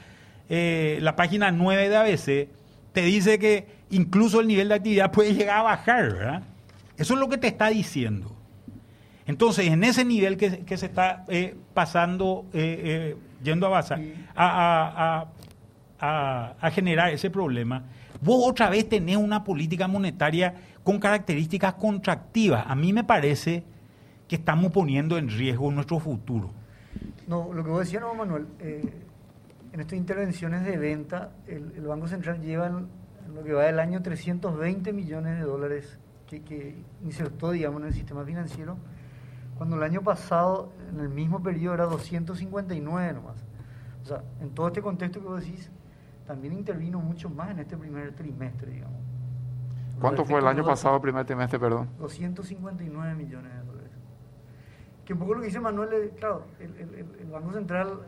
[0.49, 2.49] eh, la página 9 de ABC,
[2.91, 6.43] te dice que incluso el nivel de actividad puede llegar a bajar, ¿verdad?
[6.97, 8.35] Eso es lo que te está diciendo.
[9.27, 14.01] Entonces, en ese nivel que, que se está eh, pasando, eh, eh, yendo a, basar,
[14.35, 15.27] a,
[16.71, 17.83] generar ese problema,
[18.21, 22.65] vos otra vez tenés una política monetaria con características contractivas.
[22.67, 23.65] A mí me parece
[24.29, 26.49] que estamos poniendo en riesgo nuestro futuro.
[27.27, 32.07] No, lo que vos decías, no, Manuel, en estas intervenciones de venta, el, el Banco
[32.07, 32.87] Central lleva en,
[33.27, 37.87] en lo que va del año 320 millones de dólares que, que insertó, digamos, en
[37.87, 38.77] el sistema financiero,
[39.57, 43.35] cuando el año pasado, en el mismo periodo, era 259 nomás.
[44.03, 45.71] O sea, en todo este contexto que vos decís,
[46.25, 48.97] también intervino mucho más en este primer trimestre, digamos.
[49.99, 51.89] ¿Cuánto fue el año pasado, primer trimestre, perdón?
[51.97, 53.91] 259 millones de dólares.
[55.05, 58.01] Que un poco lo que dice Manuel, claro, el- el- el Banco Central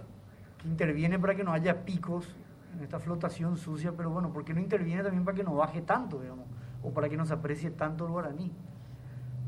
[0.60, 2.36] que interviene para que no haya picos
[2.76, 5.82] en esta flotación sucia, pero bueno, ¿por qué no interviene también para que no baje
[5.82, 6.46] tanto, digamos?
[6.84, 8.52] O para que no se aprecie tanto el guaraní?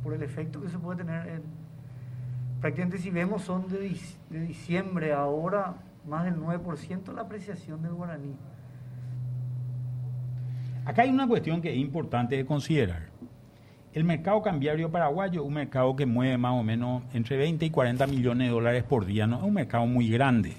[0.03, 1.41] Por el efecto que se puede tener en...
[2.59, 5.75] Prácticamente si vemos son de, dic- de diciembre ahora
[6.07, 8.35] más del 9% la apreciación del guaraní.
[10.85, 13.03] Acá hay una cuestión que es importante de considerar.
[13.93, 18.07] El mercado cambiario paraguayo un mercado que mueve más o menos entre 20 y 40
[18.07, 19.27] millones de dólares por día.
[19.27, 20.55] No es un mercado muy grande.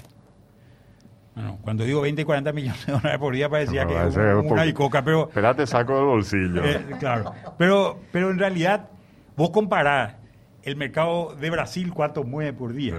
[1.35, 4.49] Bueno, cuando digo 20 y 40 millones de dólares por día parecía que era una
[4.49, 6.63] por- bicoca, pero Espérate, saco del bolsillo.
[6.65, 7.33] eh, claro.
[7.57, 8.89] Pero, pero en realidad,
[9.37, 10.17] vos comparás
[10.63, 12.97] el mercado de Brasil, cuánto mueve por día,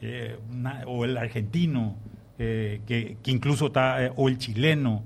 [0.00, 0.06] Sí.
[0.08, 1.94] Eh, una- o el argentino,
[2.38, 5.02] eh, que, que incluso está, o el chileno,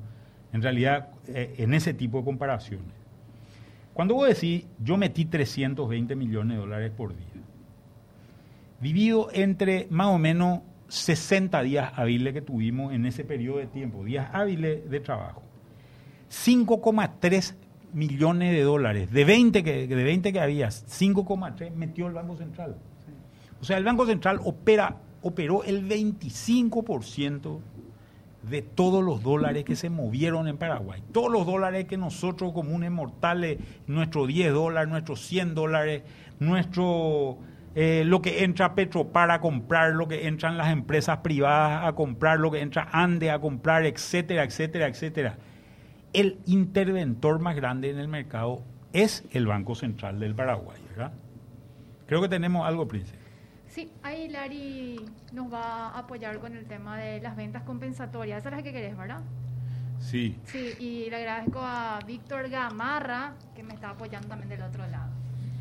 [0.53, 2.87] en realidad, en ese tipo de comparaciones.
[3.93, 7.27] Cuando vos decís, yo metí 320 millones de dólares por día,
[8.81, 14.05] dividido entre más o menos 60 días hábiles que tuvimos en ese periodo de tiempo,
[14.05, 15.43] días hábiles de trabajo.
[16.31, 17.55] 5,3
[17.93, 22.77] millones de dólares, de 20 que, de 20 que había, 5,3 metió el Banco Central.
[23.61, 27.61] O sea, el Banco Central opera, operó el 25%
[28.43, 31.03] de todos los dólares que se movieron en Paraguay.
[31.13, 36.03] Todos los dólares que nosotros comunes mortales, nuestros 10 dólares, nuestros 100 dólares,
[36.39, 37.39] nuestro
[37.79, 42.41] eh, lo que entra Petropar a comprar, lo que entran las empresas privadas a comprar,
[42.41, 45.37] lo que entra Ande a comprar, etcétera, etcétera, etcétera.
[46.15, 48.63] El interventor más grande en el mercado
[48.95, 51.13] es el Banco Central del Paraguay, ¿verdad?
[52.07, 53.19] Creo que tenemos algo, Príncipe.
[53.69, 58.39] Sí, ahí Lari nos va a apoyar con el tema de las ventas compensatorias.
[58.39, 59.21] Esa es la que querés, ¿verdad?
[59.99, 60.39] Sí.
[60.45, 65.16] Sí, y le agradezco a Víctor Gamarra, que me está apoyando también del otro lado.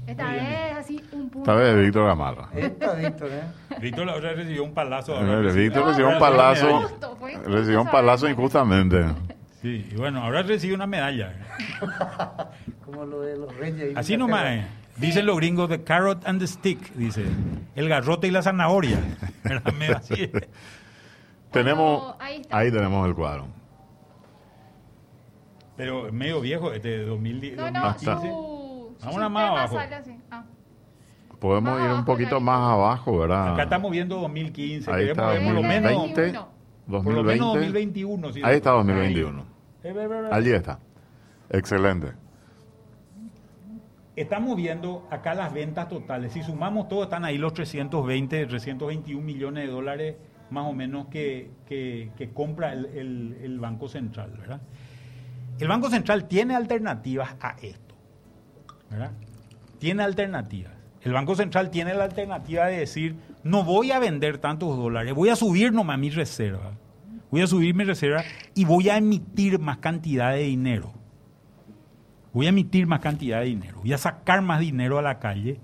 [0.08, 1.40] Esta vez así un punto.
[1.52, 2.50] Esta vez Víctor Gamarra.
[2.54, 3.44] Esta, Víctor, ¿eh?
[3.82, 5.14] Víctor vez recibió un palazo.
[5.14, 6.68] Eh, ahora Víctor No, recibió un palazo.
[7.20, 9.06] fue injusto Recibió un palazo injustamente.
[9.62, 11.34] Sí, y bueno, ahora recibe una medalla.
[12.86, 13.98] Como lo de los reyes.
[13.98, 14.46] Así nomás.
[14.46, 14.66] eh.
[14.98, 17.26] Dicen los gringos, the carrot and the stick, dice.
[17.76, 18.98] El garrote y la zanahoria.
[21.52, 22.58] Tenemos, ahí está.
[22.58, 23.48] ahí tenemos el cuadro.
[25.78, 27.58] Pero medio viejo, este de 2010.
[27.58, 28.28] No, no, 2015.
[28.30, 28.55] su,
[29.14, 29.76] una más abajo.
[29.76, 30.18] sale así.
[30.32, 30.44] Ah.
[31.40, 33.54] Podemos Más ir un poquito más abajo, ¿verdad?
[33.54, 34.92] Acá estamos viendo 2015.
[34.92, 36.40] Ahí está, por lo menos, 2020,
[36.88, 37.44] por lo menos 2020.
[37.60, 38.32] 2021.
[38.34, 38.42] sí.
[38.44, 39.40] Ahí está 2021.
[39.84, 39.90] Ahí.
[39.92, 40.30] Eh.
[40.32, 40.80] Allí está.
[41.50, 42.14] Excelente.
[44.16, 46.32] Estamos viendo acá las ventas totales.
[46.32, 50.16] Si sumamos todo, están ahí los 320, 321 millones de dólares
[50.52, 54.62] más o menos que, que- que compra el, el- el Banco Central, ¿verdad?
[55.60, 57.85] El Banco Central tiene alternativas a esto,
[58.90, 59.12] ¿verdad?
[59.80, 60.74] Tiene alternativas.
[61.02, 65.30] El Banco Central tiene la alternativa de decir, no voy a vender tantos dólares, voy
[65.30, 66.72] a subir nomás mi reserva.
[67.30, 68.24] Voy a subir mi reserva
[68.54, 70.94] y voy a emitir más cantidad de dinero.
[72.34, 75.60] Voy a emitir más cantidad de dinero, voy a sacar más dinero a la calle.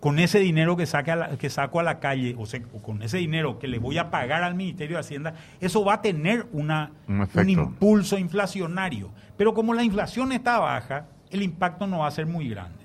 [0.00, 3.58] Con ese dinero que, saque que saco a la calle, o, sea, con ese dinero
[3.58, 7.50] que le voy a pagar al Ministerio de Hacienda, eso va a tener una, Un
[7.50, 9.10] impulso inflacionario.
[9.36, 12.84] Pero como la inflación está baja, el impacto no va a ser muy grande.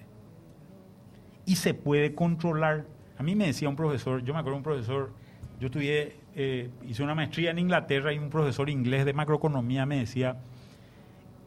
[1.45, 2.85] Y se puede controlar.
[3.17, 5.11] A mí me decía un profesor, yo me acuerdo de un profesor,
[5.59, 9.99] yo estudié, eh, hice una maestría en Inglaterra y un profesor inglés de macroeconomía me
[9.99, 10.37] decía,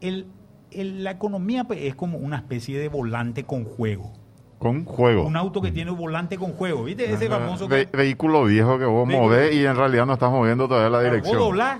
[0.01, 0.25] el,
[0.71, 4.13] el- la economía pues, es como una especie de volante con juego.
[4.57, 5.25] Con juego.
[5.25, 7.11] Un auto que tiene un volante con juego, ¿viste?
[7.13, 7.39] Ese Ajá.
[7.39, 10.89] famoso Ve- que vehículo viejo que vos movés y en realidad no estás moviendo todavía
[10.89, 11.37] la dirección.
[11.37, 11.79] Vos doblás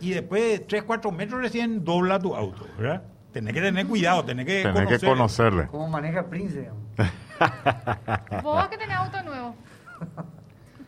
[0.00, 3.02] y después de 3, 4 metros recién dobla tu auto, ¿verdad?
[3.36, 5.00] Tenés que tener cuidado, tenés que Tenés conocer.
[5.00, 5.66] que conocerle.
[5.66, 6.70] Como maneja Prince.
[8.42, 9.54] Vos que tenés auto nuevo.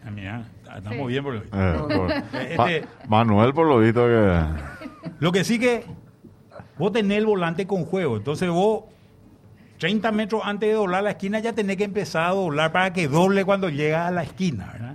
[0.03, 1.07] Ah, mira, estamos Sí.
[1.09, 1.43] bien por hoy.
[1.53, 4.41] Eh, por- Este- Pa- Manuel, por lo visto que...
[5.21, 5.85] Lo que sí que
[6.79, 8.85] vos tenés el volante con juego, entonces vos
[9.79, 13.09] 30 metros antes de doblar la esquina ya tenés que empezar a doblar para que
[13.09, 14.95] doble cuando llega a la esquina, ¿verdad?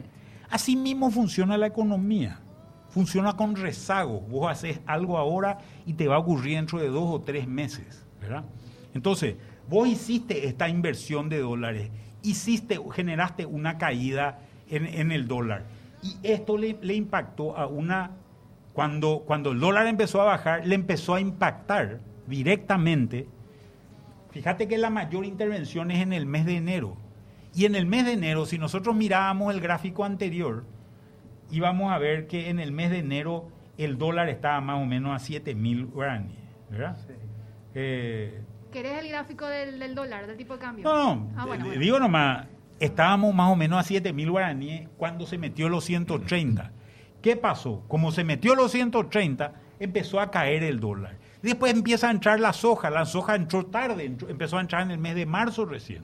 [0.50, 2.40] Así mismo funciona la economía.
[2.94, 4.22] Funciona con rezago.
[4.22, 8.06] Vos haces algo ahora y te va a ocurrir dentro de dos o tres meses,
[8.22, 8.46] ¿verdad?
[8.94, 9.36] Entonces,
[9.68, 11.90] vos hiciste esta inversión de dólares,
[12.22, 14.40] hiciste, generaste una caída
[14.70, 15.66] en, el dólar.
[16.04, 18.12] Y esto le, le impactó a una
[18.74, 23.28] cuando, cuando el dólar empezó a bajar, le empezó a impactar directamente.
[24.32, 26.98] Fíjate que la mayor intervención es en el mes de enero.
[27.56, 30.66] Y en el mes de enero, si nosotros mirábamos el gráfico anterior,
[31.52, 35.16] íbamos a ver que en el mes de enero el dólar estaba más o menos
[35.16, 36.40] a 7 mil guaraníes,
[36.70, 36.98] ¿verdad?
[37.08, 37.14] Sí.
[37.76, 38.42] Eh,
[38.72, 40.84] ¿Querés el gráfico del, del dólar, del tipo de cambio?
[40.84, 41.80] no, no, Ah, bueno, bueno.
[41.80, 42.48] digo nomás,
[42.80, 46.72] estábamos más o menos a 7 mil guaraníes cuando se metió los 130.
[47.22, 47.84] ¿Qué pasó?
[47.88, 51.18] Como se metió los 130, empezó a caer el dólar.
[51.42, 52.90] Después empieza a entrar la soja.
[52.90, 56.04] La soja entró tarde, entró- empezó a entrar en el mes de marzo recién.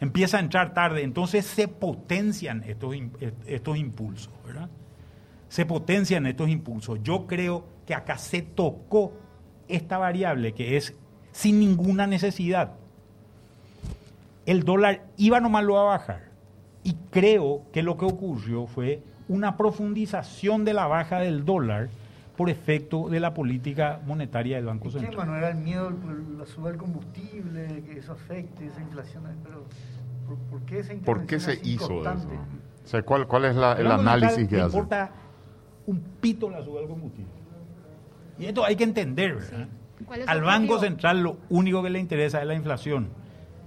[0.00, 2.94] Empieza a entrar tarde, entonces se potencian estos,
[3.46, 4.70] estos impulsos, ¿verdad?
[5.48, 7.00] Se potencian estos impulsos.
[7.02, 9.12] Yo creo que acá se tocó
[9.68, 10.94] esta variable que es
[11.32, 12.72] sin ninguna necesidad
[14.50, 16.22] el dólar iba nomás lo a bajar.
[16.82, 21.88] Y creo que lo que ocurrió fue una profundización de la baja del dólar
[22.40, 25.18] por efecto de la política monetaria del Banco ¿Y qué, Central.
[25.26, 25.38] Manuel?
[25.40, 29.24] Era el miedo, por la suba del combustible, que eso afecte, esa inflación.
[29.44, 29.64] Pero,
[30.26, 32.28] ¿por, por qué esa ¿Por qué se hizo eso?
[32.82, 34.74] O sea, ¿cuál, cuál es la- el análisis que le hace?
[34.78, 35.10] importa
[35.84, 37.30] un pito la suba del combustible.
[38.38, 39.68] Y esto hay que entender, ¿verdad?
[39.98, 40.04] Sí.
[40.06, 40.78] ¿Cuál es su Al Banco?
[40.78, 43.08] Central lo único que le interesa es la inflación.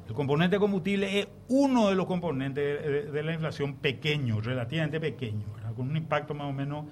[0.07, 4.41] El componente de combustible es uno de los componentes de, de- de la inflación pequeño,
[4.41, 5.73] relativamente pequeño, ¿verdad?
[5.75, 6.85] con un impacto más o menos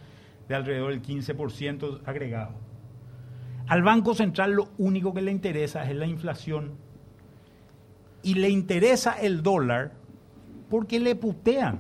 [0.52, 2.52] de alrededor del 15% agregado.
[3.68, 6.74] Al Banco Central lo único que le interesa es la inflación
[8.22, 9.93] y le interesa el dólar
[10.70, 11.80] porque le putean.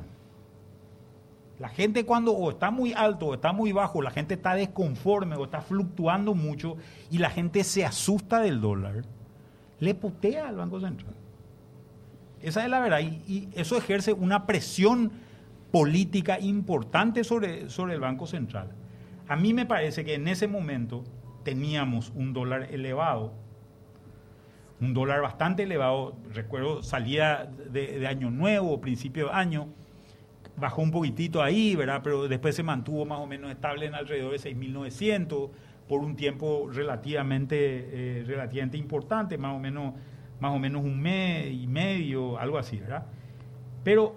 [1.59, 5.35] La gente cuando o está muy alto o está muy bajo, la gente está desconforme
[5.35, 6.77] o está fluctuando mucho
[7.11, 9.03] y la gente se asusta del dólar,
[9.79, 11.13] le putea al Banco Central.
[12.41, 15.11] Esa es la verdad y, y eso ejerce una presión
[15.71, 18.71] política importante sobre, sobre el Banco Central.
[19.27, 21.03] A mí me parece que en ese momento
[21.43, 23.33] teníamos un dólar elevado,
[24.79, 29.69] un dólar bastante elevado, recuerdo salía de, de año nuevo, principio de año,
[30.57, 32.01] bajó un poquitito ahí, ¿verdad?
[32.03, 35.49] Pero después se mantuvo más o menos estable en alrededor de 6.900
[35.87, 39.93] por un tiempo relativamente, eh, relativamente importante, más o menos,
[40.39, 43.05] más o menos un mes y medio, algo así, ¿verdad?
[43.83, 44.15] Pero,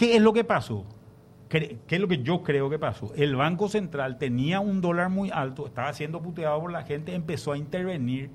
[0.00, 0.86] ¿qué es lo que pasó?
[1.50, 3.12] ¿Qué es lo que yo creo que pasó?
[3.14, 7.52] El Banco Central tenía un dólar muy alto, estaba siendo puteado por la gente, empezó
[7.52, 8.30] a intervenir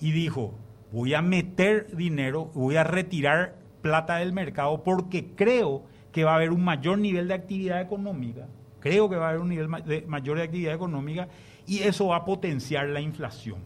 [0.00, 0.54] y dijo,
[0.92, 5.82] voy a meter dinero, voy a retirar plata del mercado porque creo
[6.12, 8.46] que va a haber un mayor nivel de actividad económica,
[8.78, 11.26] creo que va a haber un nivel de- mayor de actividad económica
[11.66, 13.58] y eso va a potenciar la inflación.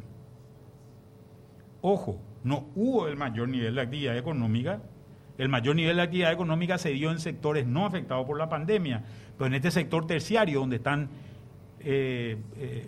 [1.83, 4.81] Ojo, no hubo el mayor nivel de actividad económica.
[5.39, 9.03] El mayor nivel de actividad económica se dio en sectores no afectados por la pandemia,
[9.37, 11.09] pero en este sector terciario, donde están
[11.81, 12.87] eh, eh,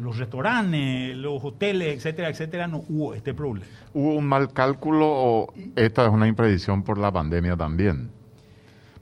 [0.00, 3.66] los restaurantes, los hoteles, etcétera, etcétera, no hubo este problema.
[3.92, 8.10] ¿Hubo un mal cálculo o esta es una impredicción por la pandemia también?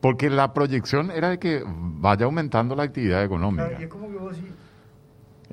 [0.01, 3.69] Porque la proyección era de que vaya aumentando la actividad económica.
[3.69, 4.51] Claro, y es como que vos decís,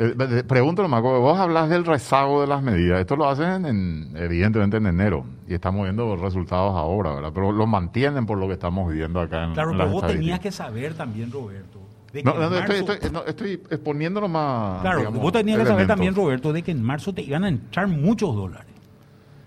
[0.02, 3.02] Eh, pregunto nomás, vos hablas del rezago de las medidas.
[3.02, 7.32] Esto lo hacen en, evidentemente en enero y estamos viendo resultados ahora, ¿verdad?
[7.34, 10.40] Pero lo mantienen por lo que estamos viendo acá en Claro, en pero vos tenías
[10.40, 11.80] que saber también, Roberto.
[12.14, 14.80] de que No, en no, no, estoy, marzo- estoy, no, estoy exponiendo nomás.
[14.82, 17.50] Claro, digamos, vos tenías que saber también, Roberto, de que en marzo te iban a
[17.50, 18.72] entrar muchos dólares.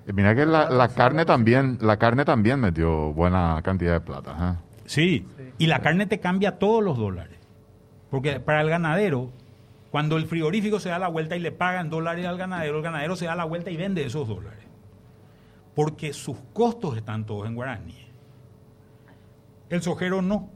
[0.07, 4.37] Eh, Mira que la, la carne también, la carne también metió buena cantidad de plata.
[4.39, 4.81] ¿eh?
[4.85, 5.27] Sí.
[5.39, 5.45] Sí.
[5.57, 7.39] Y la carne te cambia todos los dólares.
[8.11, 9.31] Porque para el ganadero,
[9.93, 13.15] cuando el frigorífico se da la vuelta y le pagan dólares al ganadero, el ganadero
[13.15, 14.65] se da la vuelta y vende esos dólares.
[15.77, 17.95] Porque sus costos están todos en guaraní.
[19.71, 20.51] El sojero no.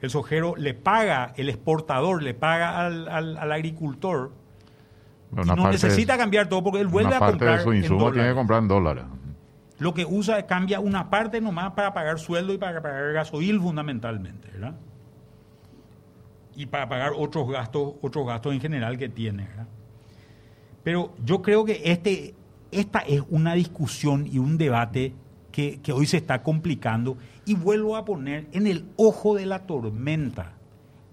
[0.00, 4.32] El sojero le paga, el exportador le paga al, al- al agricultor
[5.32, 7.64] y no parte de- necesita cambiar todo porque él vuelve una a parte comprar de
[7.64, 9.04] su en insumo tiene que comprar en dólares.
[9.78, 13.60] Lo que usa es cambia una parte nomás para pagar sueldo y para pagar gasoil
[13.60, 14.74] fundamentalmente, ¿verdad?
[16.56, 19.48] Y para pagar otros gastos, otros gastos en general que tiene.
[20.82, 22.34] Pero yo creo que este,
[22.70, 25.14] esta es una discusión y un debate
[25.50, 29.66] que, que hoy se está complicando y vuelvo a poner en el ojo de la
[29.66, 30.54] tormenta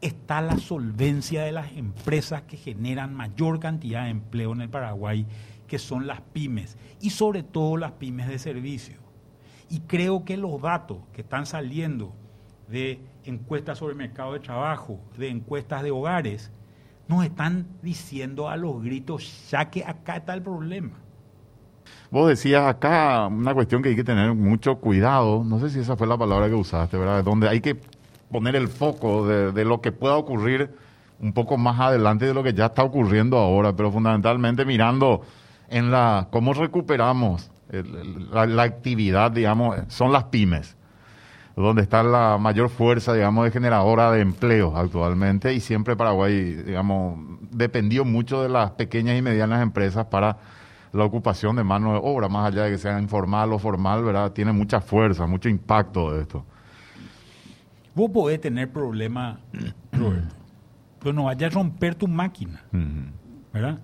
[0.01, 5.25] está la solvencia de las empresas que generan mayor cantidad de empleo en el Paraguay,
[5.67, 8.97] que son las pymes, y sobre todo las pymes de servicio.
[9.69, 12.13] Y creo que los datos que están saliendo
[12.67, 16.51] de encuestas sobre el mercado de trabajo, de encuestas de hogares,
[17.07, 20.91] nos están diciendo a los gritos, ya que acá está el problema.
[22.09, 25.95] Vos decías acá una cuestión que hay que tener mucho cuidado, no sé si esa
[25.95, 27.23] fue la palabra que usaste, ¿verdad?
[27.23, 27.77] Donde hay que
[28.31, 30.71] poner el foco de, lo que pueda ocurrir
[31.19, 35.21] un poco más adelante de lo que ya está ocurriendo ahora, pero fundamentalmente mirando
[35.69, 37.51] en la cómo recuperamos
[38.31, 40.75] la actividad, digamos, son las pymes,
[41.55, 47.19] donde está la mayor fuerza, digamos, de generadora de empleos actualmente y siempre Paraguay, digamos,
[47.51, 50.37] dependió mucho de las pequeñas y medianas empresas para
[50.93, 54.31] la ocupación de mano de obra, más allá de que sea informal o formal, ¿verdad?
[54.31, 56.45] Tiene mucha fuerza, mucho impacto de esto.
[57.93, 59.37] Vos podés tener problemas,
[59.91, 60.35] Roberto,
[60.99, 62.61] pero no vayas a romper tu máquina.
[63.53, 63.79] ¿verdad?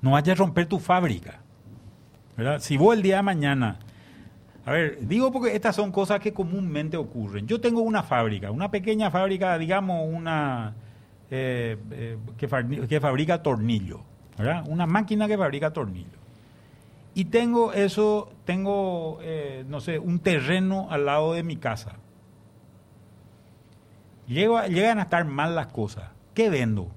[0.00, 1.40] No vayas a romper tu fábrica,
[2.36, 2.60] ¿verdad?
[2.60, 3.78] Si vos el día de mañana,
[4.66, 7.46] a ver, digo porque estas son cosas que comúnmente ocurren.
[7.46, 10.74] Yo tengo una fábrica, una pequeña fábrica, digamos, una
[11.30, 14.00] eh, eh, que, que fabrica tornillo,
[14.36, 14.64] ¿verdad?
[14.68, 16.20] Una máquina que fabrica tornillo.
[17.14, 21.96] Y tengo eso, tengo, eh, no sé, un terreno al lado de mi casa.
[24.28, 26.10] Llegan a estar mal las cosas.
[26.34, 26.88] ¿Qué vendo?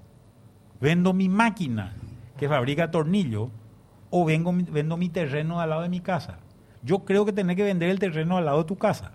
[0.79, 1.95] ¿Vendo mi máquina
[2.37, 3.49] que fabrica tornillo
[4.11, 6.37] o vengo, vendo mi terreno al lado de mi casa?
[6.83, 9.11] Yo creo que tenés que vender el terreno al lado de tu casa.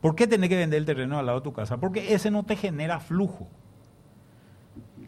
[0.00, 1.78] ¿Por qué tenés que vender el terreno al lado de tu casa?
[1.78, 3.48] Porque ese no te genera flujo.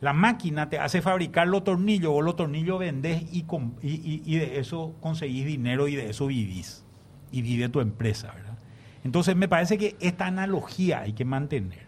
[0.00, 3.46] La máquina te hace fabricar los tornillos, o los tornillos vendés y,
[3.82, 6.84] y- y- y de eso conseguís dinero y de eso vivís.
[7.30, 8.58] Y vive tu empresa, ¿verdad?
[9.04, 11.86] Entonces me parece que esta analogía hay que mantener.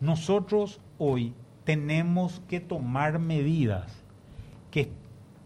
[0.00, 3.92] Nosotros hoy tenemos que tomar medidas
[4.70, 4.90] que,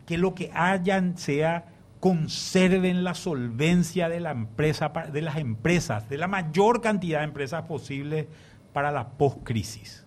[0.07, 1.65] que lo que hayan sea
[2.03, 7.63] conserven la solvencia de la empresa, de las empresas, de la mayor cantidad de empresas
[7.63, 8.27] posible
[8.73, 10.05] para la post-crisis.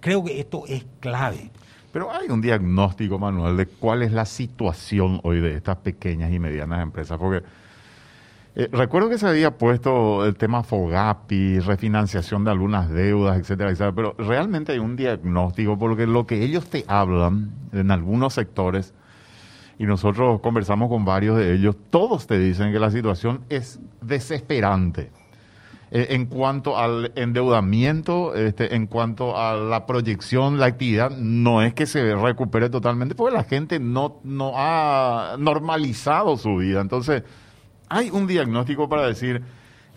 [0.00, 1.52] Creo que esto es clave.
[1.92, 6.40] Pero hay un diagnóstico, Manuel, de cuál es la situación hoy de estas pequeñas y
[6.40, 7.16] medianas empresas.
[7.16, 7.46] Porque
[8.56, 13.92] eh, recuerdo que se había puesto el tema FOGAPI, refinanciación de algunas deudas, etcétera, etcétera.
[13.92, 18.94] Pero realmente hay un diagnóstico, porque lo que ellos te hablan en algunos sectores,
[19.80, 25.10] y nosotros conversamos con varios de ellos, todos te dicen que la situación es desesperante.
[25.90, 31.72] Eh, en cuanto al endeudamiento, este, en cuanto a la proyección, la actividad, no es
[31.72, 36.82] que se recupere totalmente, porque la gente no, no ha normalizado su vida.
[36.82, 37.22] Entonces,
[37.88, 39.40] hay un diagnóstico para decir,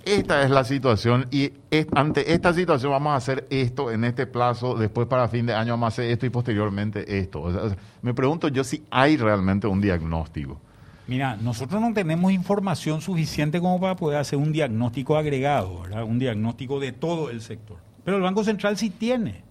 [0.06, 1.52] esta es la situación y
[1.96, 5.74] ante esta situación vamos a hacer esto en este plazo, después para fin de año
[5.74, 7.76] vamos a hacer esto y posteriormente esto.
[8.02, 10.60] Me pregunto yo si hay realmente un diagnóstico.
[11.08, 16.04] Mira, nosotros no tenemos información suficiente como para poder hacer un diagnóstico agregado, ¿verdad?
[16.04, 17.78] un diagnóstico de todo el sector.
[18.06, 19.42] Pero el Banco Central sí tiene.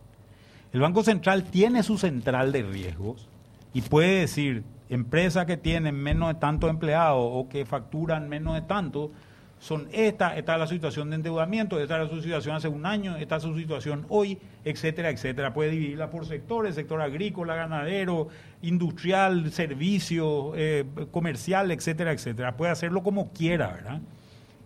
[0.73, 3.29] El Banco Central tiene su central de riesgos
[3.75, 8.63] y puede decir, empresas que tienen menos de tantos empleados o que facturan menos de
[8.63, 9.11] tanto,
[9.63, 13.17] son esta, esta es la situación de endeudamiento, esta era su situación hace un año,
[13.17, 15.55] esta es su situación hoy, etcétera, etcétera.
[15.55, 18.27] Puede dividirla por sectores, sector agrícola, ganadero,
[18.61, 22.57] industrial, servicio, eh, comercial, etcétera, etcétera.
[22.57, 24.01] Puede hacerlo como quiera, ¿verdad?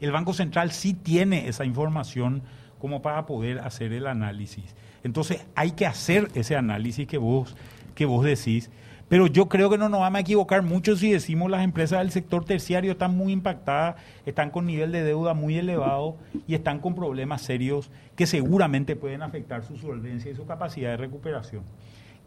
[0.01, 2.41] El Banco Central sí tiene esa información
[2.79, 4.75] como para poder hacer el análisis.
[5.05, 7.55] Entonces hay que hacer ese análisis que vos
[7.95, 8.71] que vos decís.
[9.09, 12.11] Pero yo creo que no nos vamos a equivocar mucho si decimos las empresas del
[12.11, 16.17] sector terciario están muy impactadas, están con nivel de deuda muy elevado
[16.49, 20.97] y están con problemas serios que seguramente pueden afectar su solvencia y su capacidad de
[20.97, 21.63] recuperación.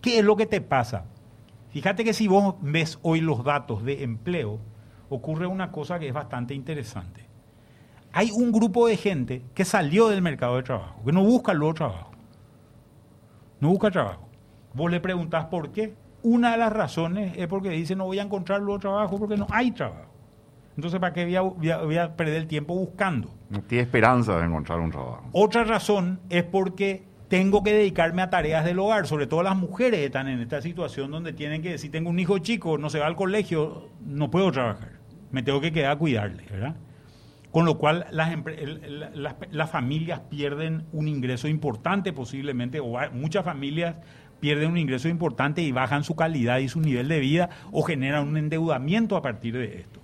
[0.01, 1.03] ¿Qué es lo que te pasa?
[1.71, 4.59] Fíjate que si vos ves hoy los datos de empleo,
[5.09, 7.25] ocurre una cosa que es bastante interesante.
[8.13, 11.59] Hay un grupo de gente que salió del mercado de trabajo, que no busca el
[11.73, 12.11] trabajo.
[13.59, 14.29] No busca trabajo.
[14.73, 15.93] Vos le preguntás por qué
[16.23, 19.47] una de las razones es porque dice no voy a encontrar luego trabajo porque no
[19.49, 20.09] hay trabajo.
[20.75, 23.29] Entonces, ¿para qué voy a, perder el tiempo buscando?
[23.49, 25.25] No tiene esperanza de encontrar un trabajo.
[25.33, 29.99] Otra razón es porque tengo que dedicarme a tareas del hogar, sobre todo las mujeres
[29.99, 33.07] están en esta situación donde tienen que, si tengo un hijo chico, no se va
[33.07, 34.93] al colegio, no puedo trabajar,
[35.31, 36.75] me tengo que quedar a cuidarle, ¿verdad?
[37.51, 38.33] Con lo cual las,
[39.13, 43.97] las, las familias pierden un ingreso importante posiblemente, o muchas familias
[44.39, 48.27] pierden un ingreso importante y bajan su calidad y su nivel de vida o generan
[48.27, 49.99] un endeudamiento a partir de esto,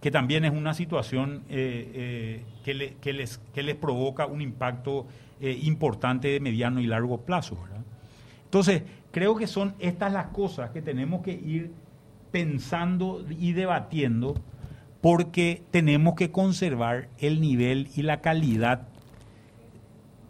[0.00, 5.06] que también es una situación eh, eh, que, les, que les provoca un impacto
[5.40, 7.58] eh, importante de mediano y largo plazo.
[8.44, 11.72] Entonces, creo que son estas las cosas que tenemos que ir
[12.30, 14.34] pensando y debatiendo
[15.00, 18.88] porque tenemos que conservar el nivel y la calidad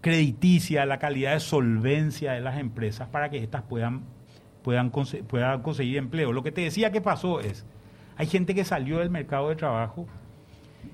[0.00, 4.02] crediticia, la calidad de solvencia de las empresas para que éstas puedan,
[4.62, 6.32] puedan, puedan conseguir empleo.
[6.32, 7.66] Lo que te decía que pasó es,
[8.16, 10.06] hay gente que salió del mercado de trabajo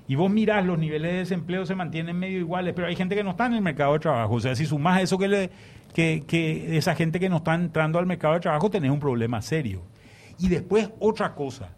[0.07, 3.23] y vos mirás, los niveles de desempleo se mantienen medio iguales, pero hay gente que
[3.23, 4.35] no está en el mercado de trabajo.
[4.35, 5.49] O sea, si sumás eso que, le,
[5.93, 9.41] que, que esa gente que no está entrando al mercado de trabajo, tenés un problema
[9.41, 9.83] serio.
[10.39, 11.71] Y después otra cosa,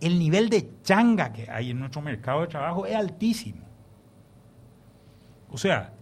[0.00, 3.62] el nivel de changa que hay en nuestro mercado de trabajo es altísimo.
[5.50, 5.92] O sea,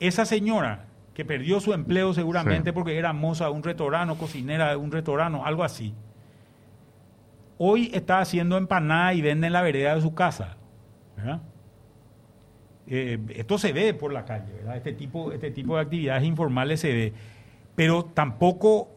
[0.00, 4.76] esa señora que perdió su empleo seguramente porque era moza de un restaurante, cocinera de
[4.76, 5.92] un restaurante, algo así,
[7.58, 10.56] hoy está haciendo empanada y vende en la vereda de su casa.
[12.86, 14.76] Eh, esto se ve por la calle, ¿verdad?
[14.76, 17.12] Este tipo, este tipo de actividades informales se ve.
[17.74, 18.88] Pero tampoco,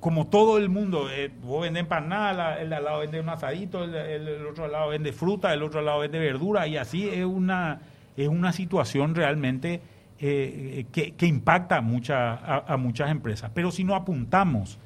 [0.00, 3.84] como todo el mundo, eh, vos vendes empanada, el de al lado vende un asadito,
[3.84, 7.80] el, el, otro lado vende fruta, el otro lado vende verdura, y así es una,
[8.16, 9.82] es una situación realmente
[10.20, 13.50] eh, que, impacta a, a, muchas empresas.
[13.54, 14.78] Pero si no apuntamos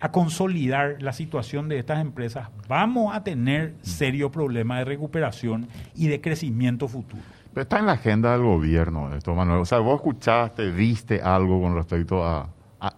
[0.00, 6.06] a consolidar la situación de estas empresas, vamos a tener serio problema de recuperación y
[6.06, 7.22] de crecimiento futuro.
[7.52, 9.60] Pero está en la agenda del gobierno esto, Manuel.
[9.60, 12.48] O sea, vos escuchaste, viste algo con respecto a,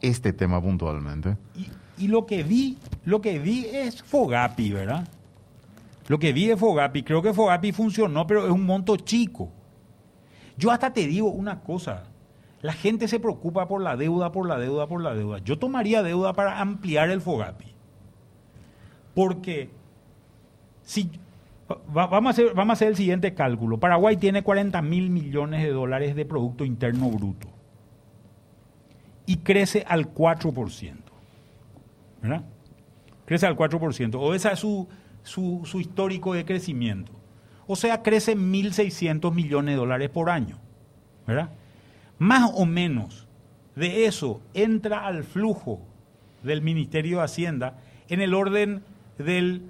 [0.03, 1.39] este tema puntualmente.
[1.57, 2.77] Y, y, lo que vi,
[3.07, 5.09] lo que vi es Fogapi, ¿verdad?
[6.09, 7.03] Lo que vi es Fogapi.
[7.03, 9.51] Creo que Fogapi funcionó, pero es un monto chico.
[10.61, 12.05] Yo hasta te digo una cosa,
[12.61, 15.39] la gente se preocupa por la deuda, por la deuda, por la deuda.
[15.39, 17.75] Yo tomaría deuda para ampliar el FOGAPI.
[19.15, 19.71] Porque
[20.83, 21.11] si
[21.89, 23.79] vamos, a hacer, vamos a hacer el siguiente cálculo.
[23.79, 27.49] Paraguay tiene 40 mil millones de dólares de Producto Interno Bruto
[29.25, 30.97] y crece al 4%.
[32.21, 32.45] ¿Verdad?
[33.25, 34.15] Crece al 4%.
[34.21, 34.87] O ese es su,
[35.23, 37.20] su, su histórico de crecimiento.
[37.73, 40.59] O sea, crece 1.600 millones de dólares por año.
[41.25, 41.51] ¿verdad?
[42.19, 43.29] Más o menos
[43.77, 45.81] de eso entra al flujo
[46.43, 48.83] del Ministerio de Hacienda en el orden
[49.19, 49.63] del...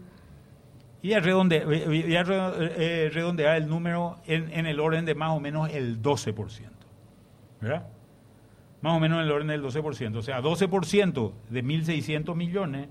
[1.03, 6.01] Y a, eh, redondear el número en, en, el orden de más o menos el
[6.01, 6.71] 12%.
[7.61, 7.87] ¿Verdad?
[8.81, 10.17] Más o menos en el orden del 12%.
[10.17, 12.89] O sea, 12% de 1.600 millones,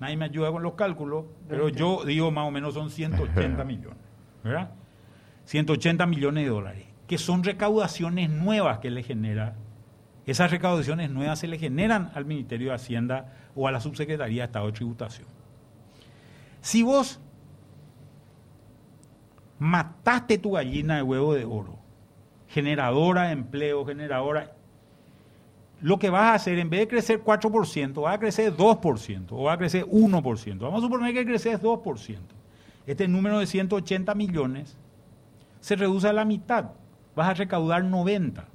[0.00, 4.07] nadie me ayuda con los cálculos, pero yo digo más o menos son 180 millones.
[4.48, 4.70] ¿Verdad?
[5.44, 9.56] 180 millones de dólares, que son recaudaciones nuevas que le genera.
[10.26, 14.46] Esas recaudaciones nuevas se le generan al Ministerio de Hacienda o a la Subsecretaría de
[14.46, 15.26] Estado de Tributación.
[16.60, 17.18] Si vos
[19.58, 21.78] mataste tu gallina de huevo de oro,
[22.48, 24.52] generadora de empleo, generadora,
[25.80, 29.44] lo que vas a hacer, en vez de crecer 4%, va a crecer 2% o
[29.44, 30.58] va a crecer 1%.
[30.58, 32.37] Vamos a suponer que creces 2%
[32.88, 34.78] este número de 180 millones
[35.60, 36.70] se reduce a la mitad,
[37.14, 38.46] vas a recaudar 90.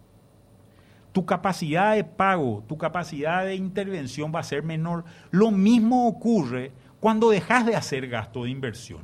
[1.12, 5.06] Tu capacidad de pago, tu capacidad de intervención va a ser menor.
[5.30, 9.02] Lo mismo ocurre cuando dejas de hacer gasto de inversión.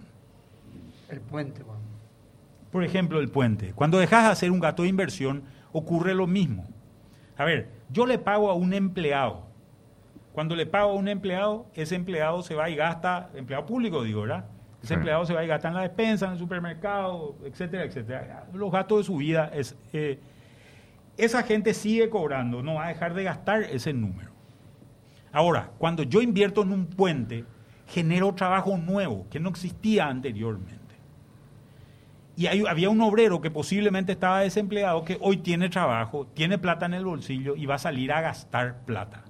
[1.09, 1.77] El puente, Juan.
[2.71, 3.73] Por ejemplo, el puente.
[3.73, 6.65] Cuando dejas de hacer un gasto de inversión, ocurre lo mismo.
[7.37, 9.43] A ver, yo le pago a un empleado.
[10.33, 14.21] Cuando le pago a un empleado, ese empleado se va y gasta, empleado público digo,
[14.21, 14.45] ¿verdad?
[14.81, 18.47] Ese empleado se va a gastar en la despensa, en el supermercado, etcétera, etcétera.
[18.53, 19.75] Los gastos de su vida es...
[19.93, 20.19] Eh,
[21.17, 24.31] esa gente sigue cobrando, no va a dejar de gastar ese número.
[25.33, 27.43] Ahora, cuando yo invierto en un puente,
[27.87, 30.79] genero trabajo nuevo que no existía anteriormente.
[32.37, 36.93] Y había un obrero que posiblemente estaba desempleado que hoy tiene trabajo, tiene plata en
[36.93, 39.25] el bolsillo y va a salir a gastar plata.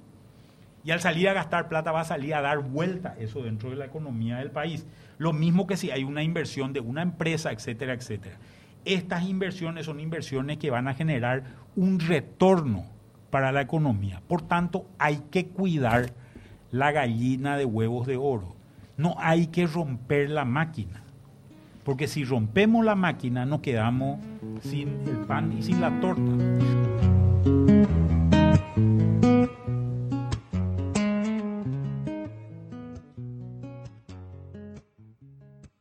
[0.84, 3.78] Y al salir a gastar plata va a salir a dar vuelta eso dentro de
[3.78, 4.86] la economía del país.
[5.20, 8.38] Lo mismo que si hay una inversión de una empresa, etcétera, etcétera.
[8.86, 11.44] Estas inversiones son inversiones que van a generar
[11.76, 12.86] un retorno
[13.30, 14.22] para la economía.
[14.28, 16.14] Por tanto, hay que cuidar
[16.72, 18.56] la gallina de huevos de oro.
[18.96, 21.04] No hay que romper la máquina.
[21.84, 24.20] Porque si rompemos la máquina, nos quedamos
[24.62, 27.09] sin el pan y sin la torta.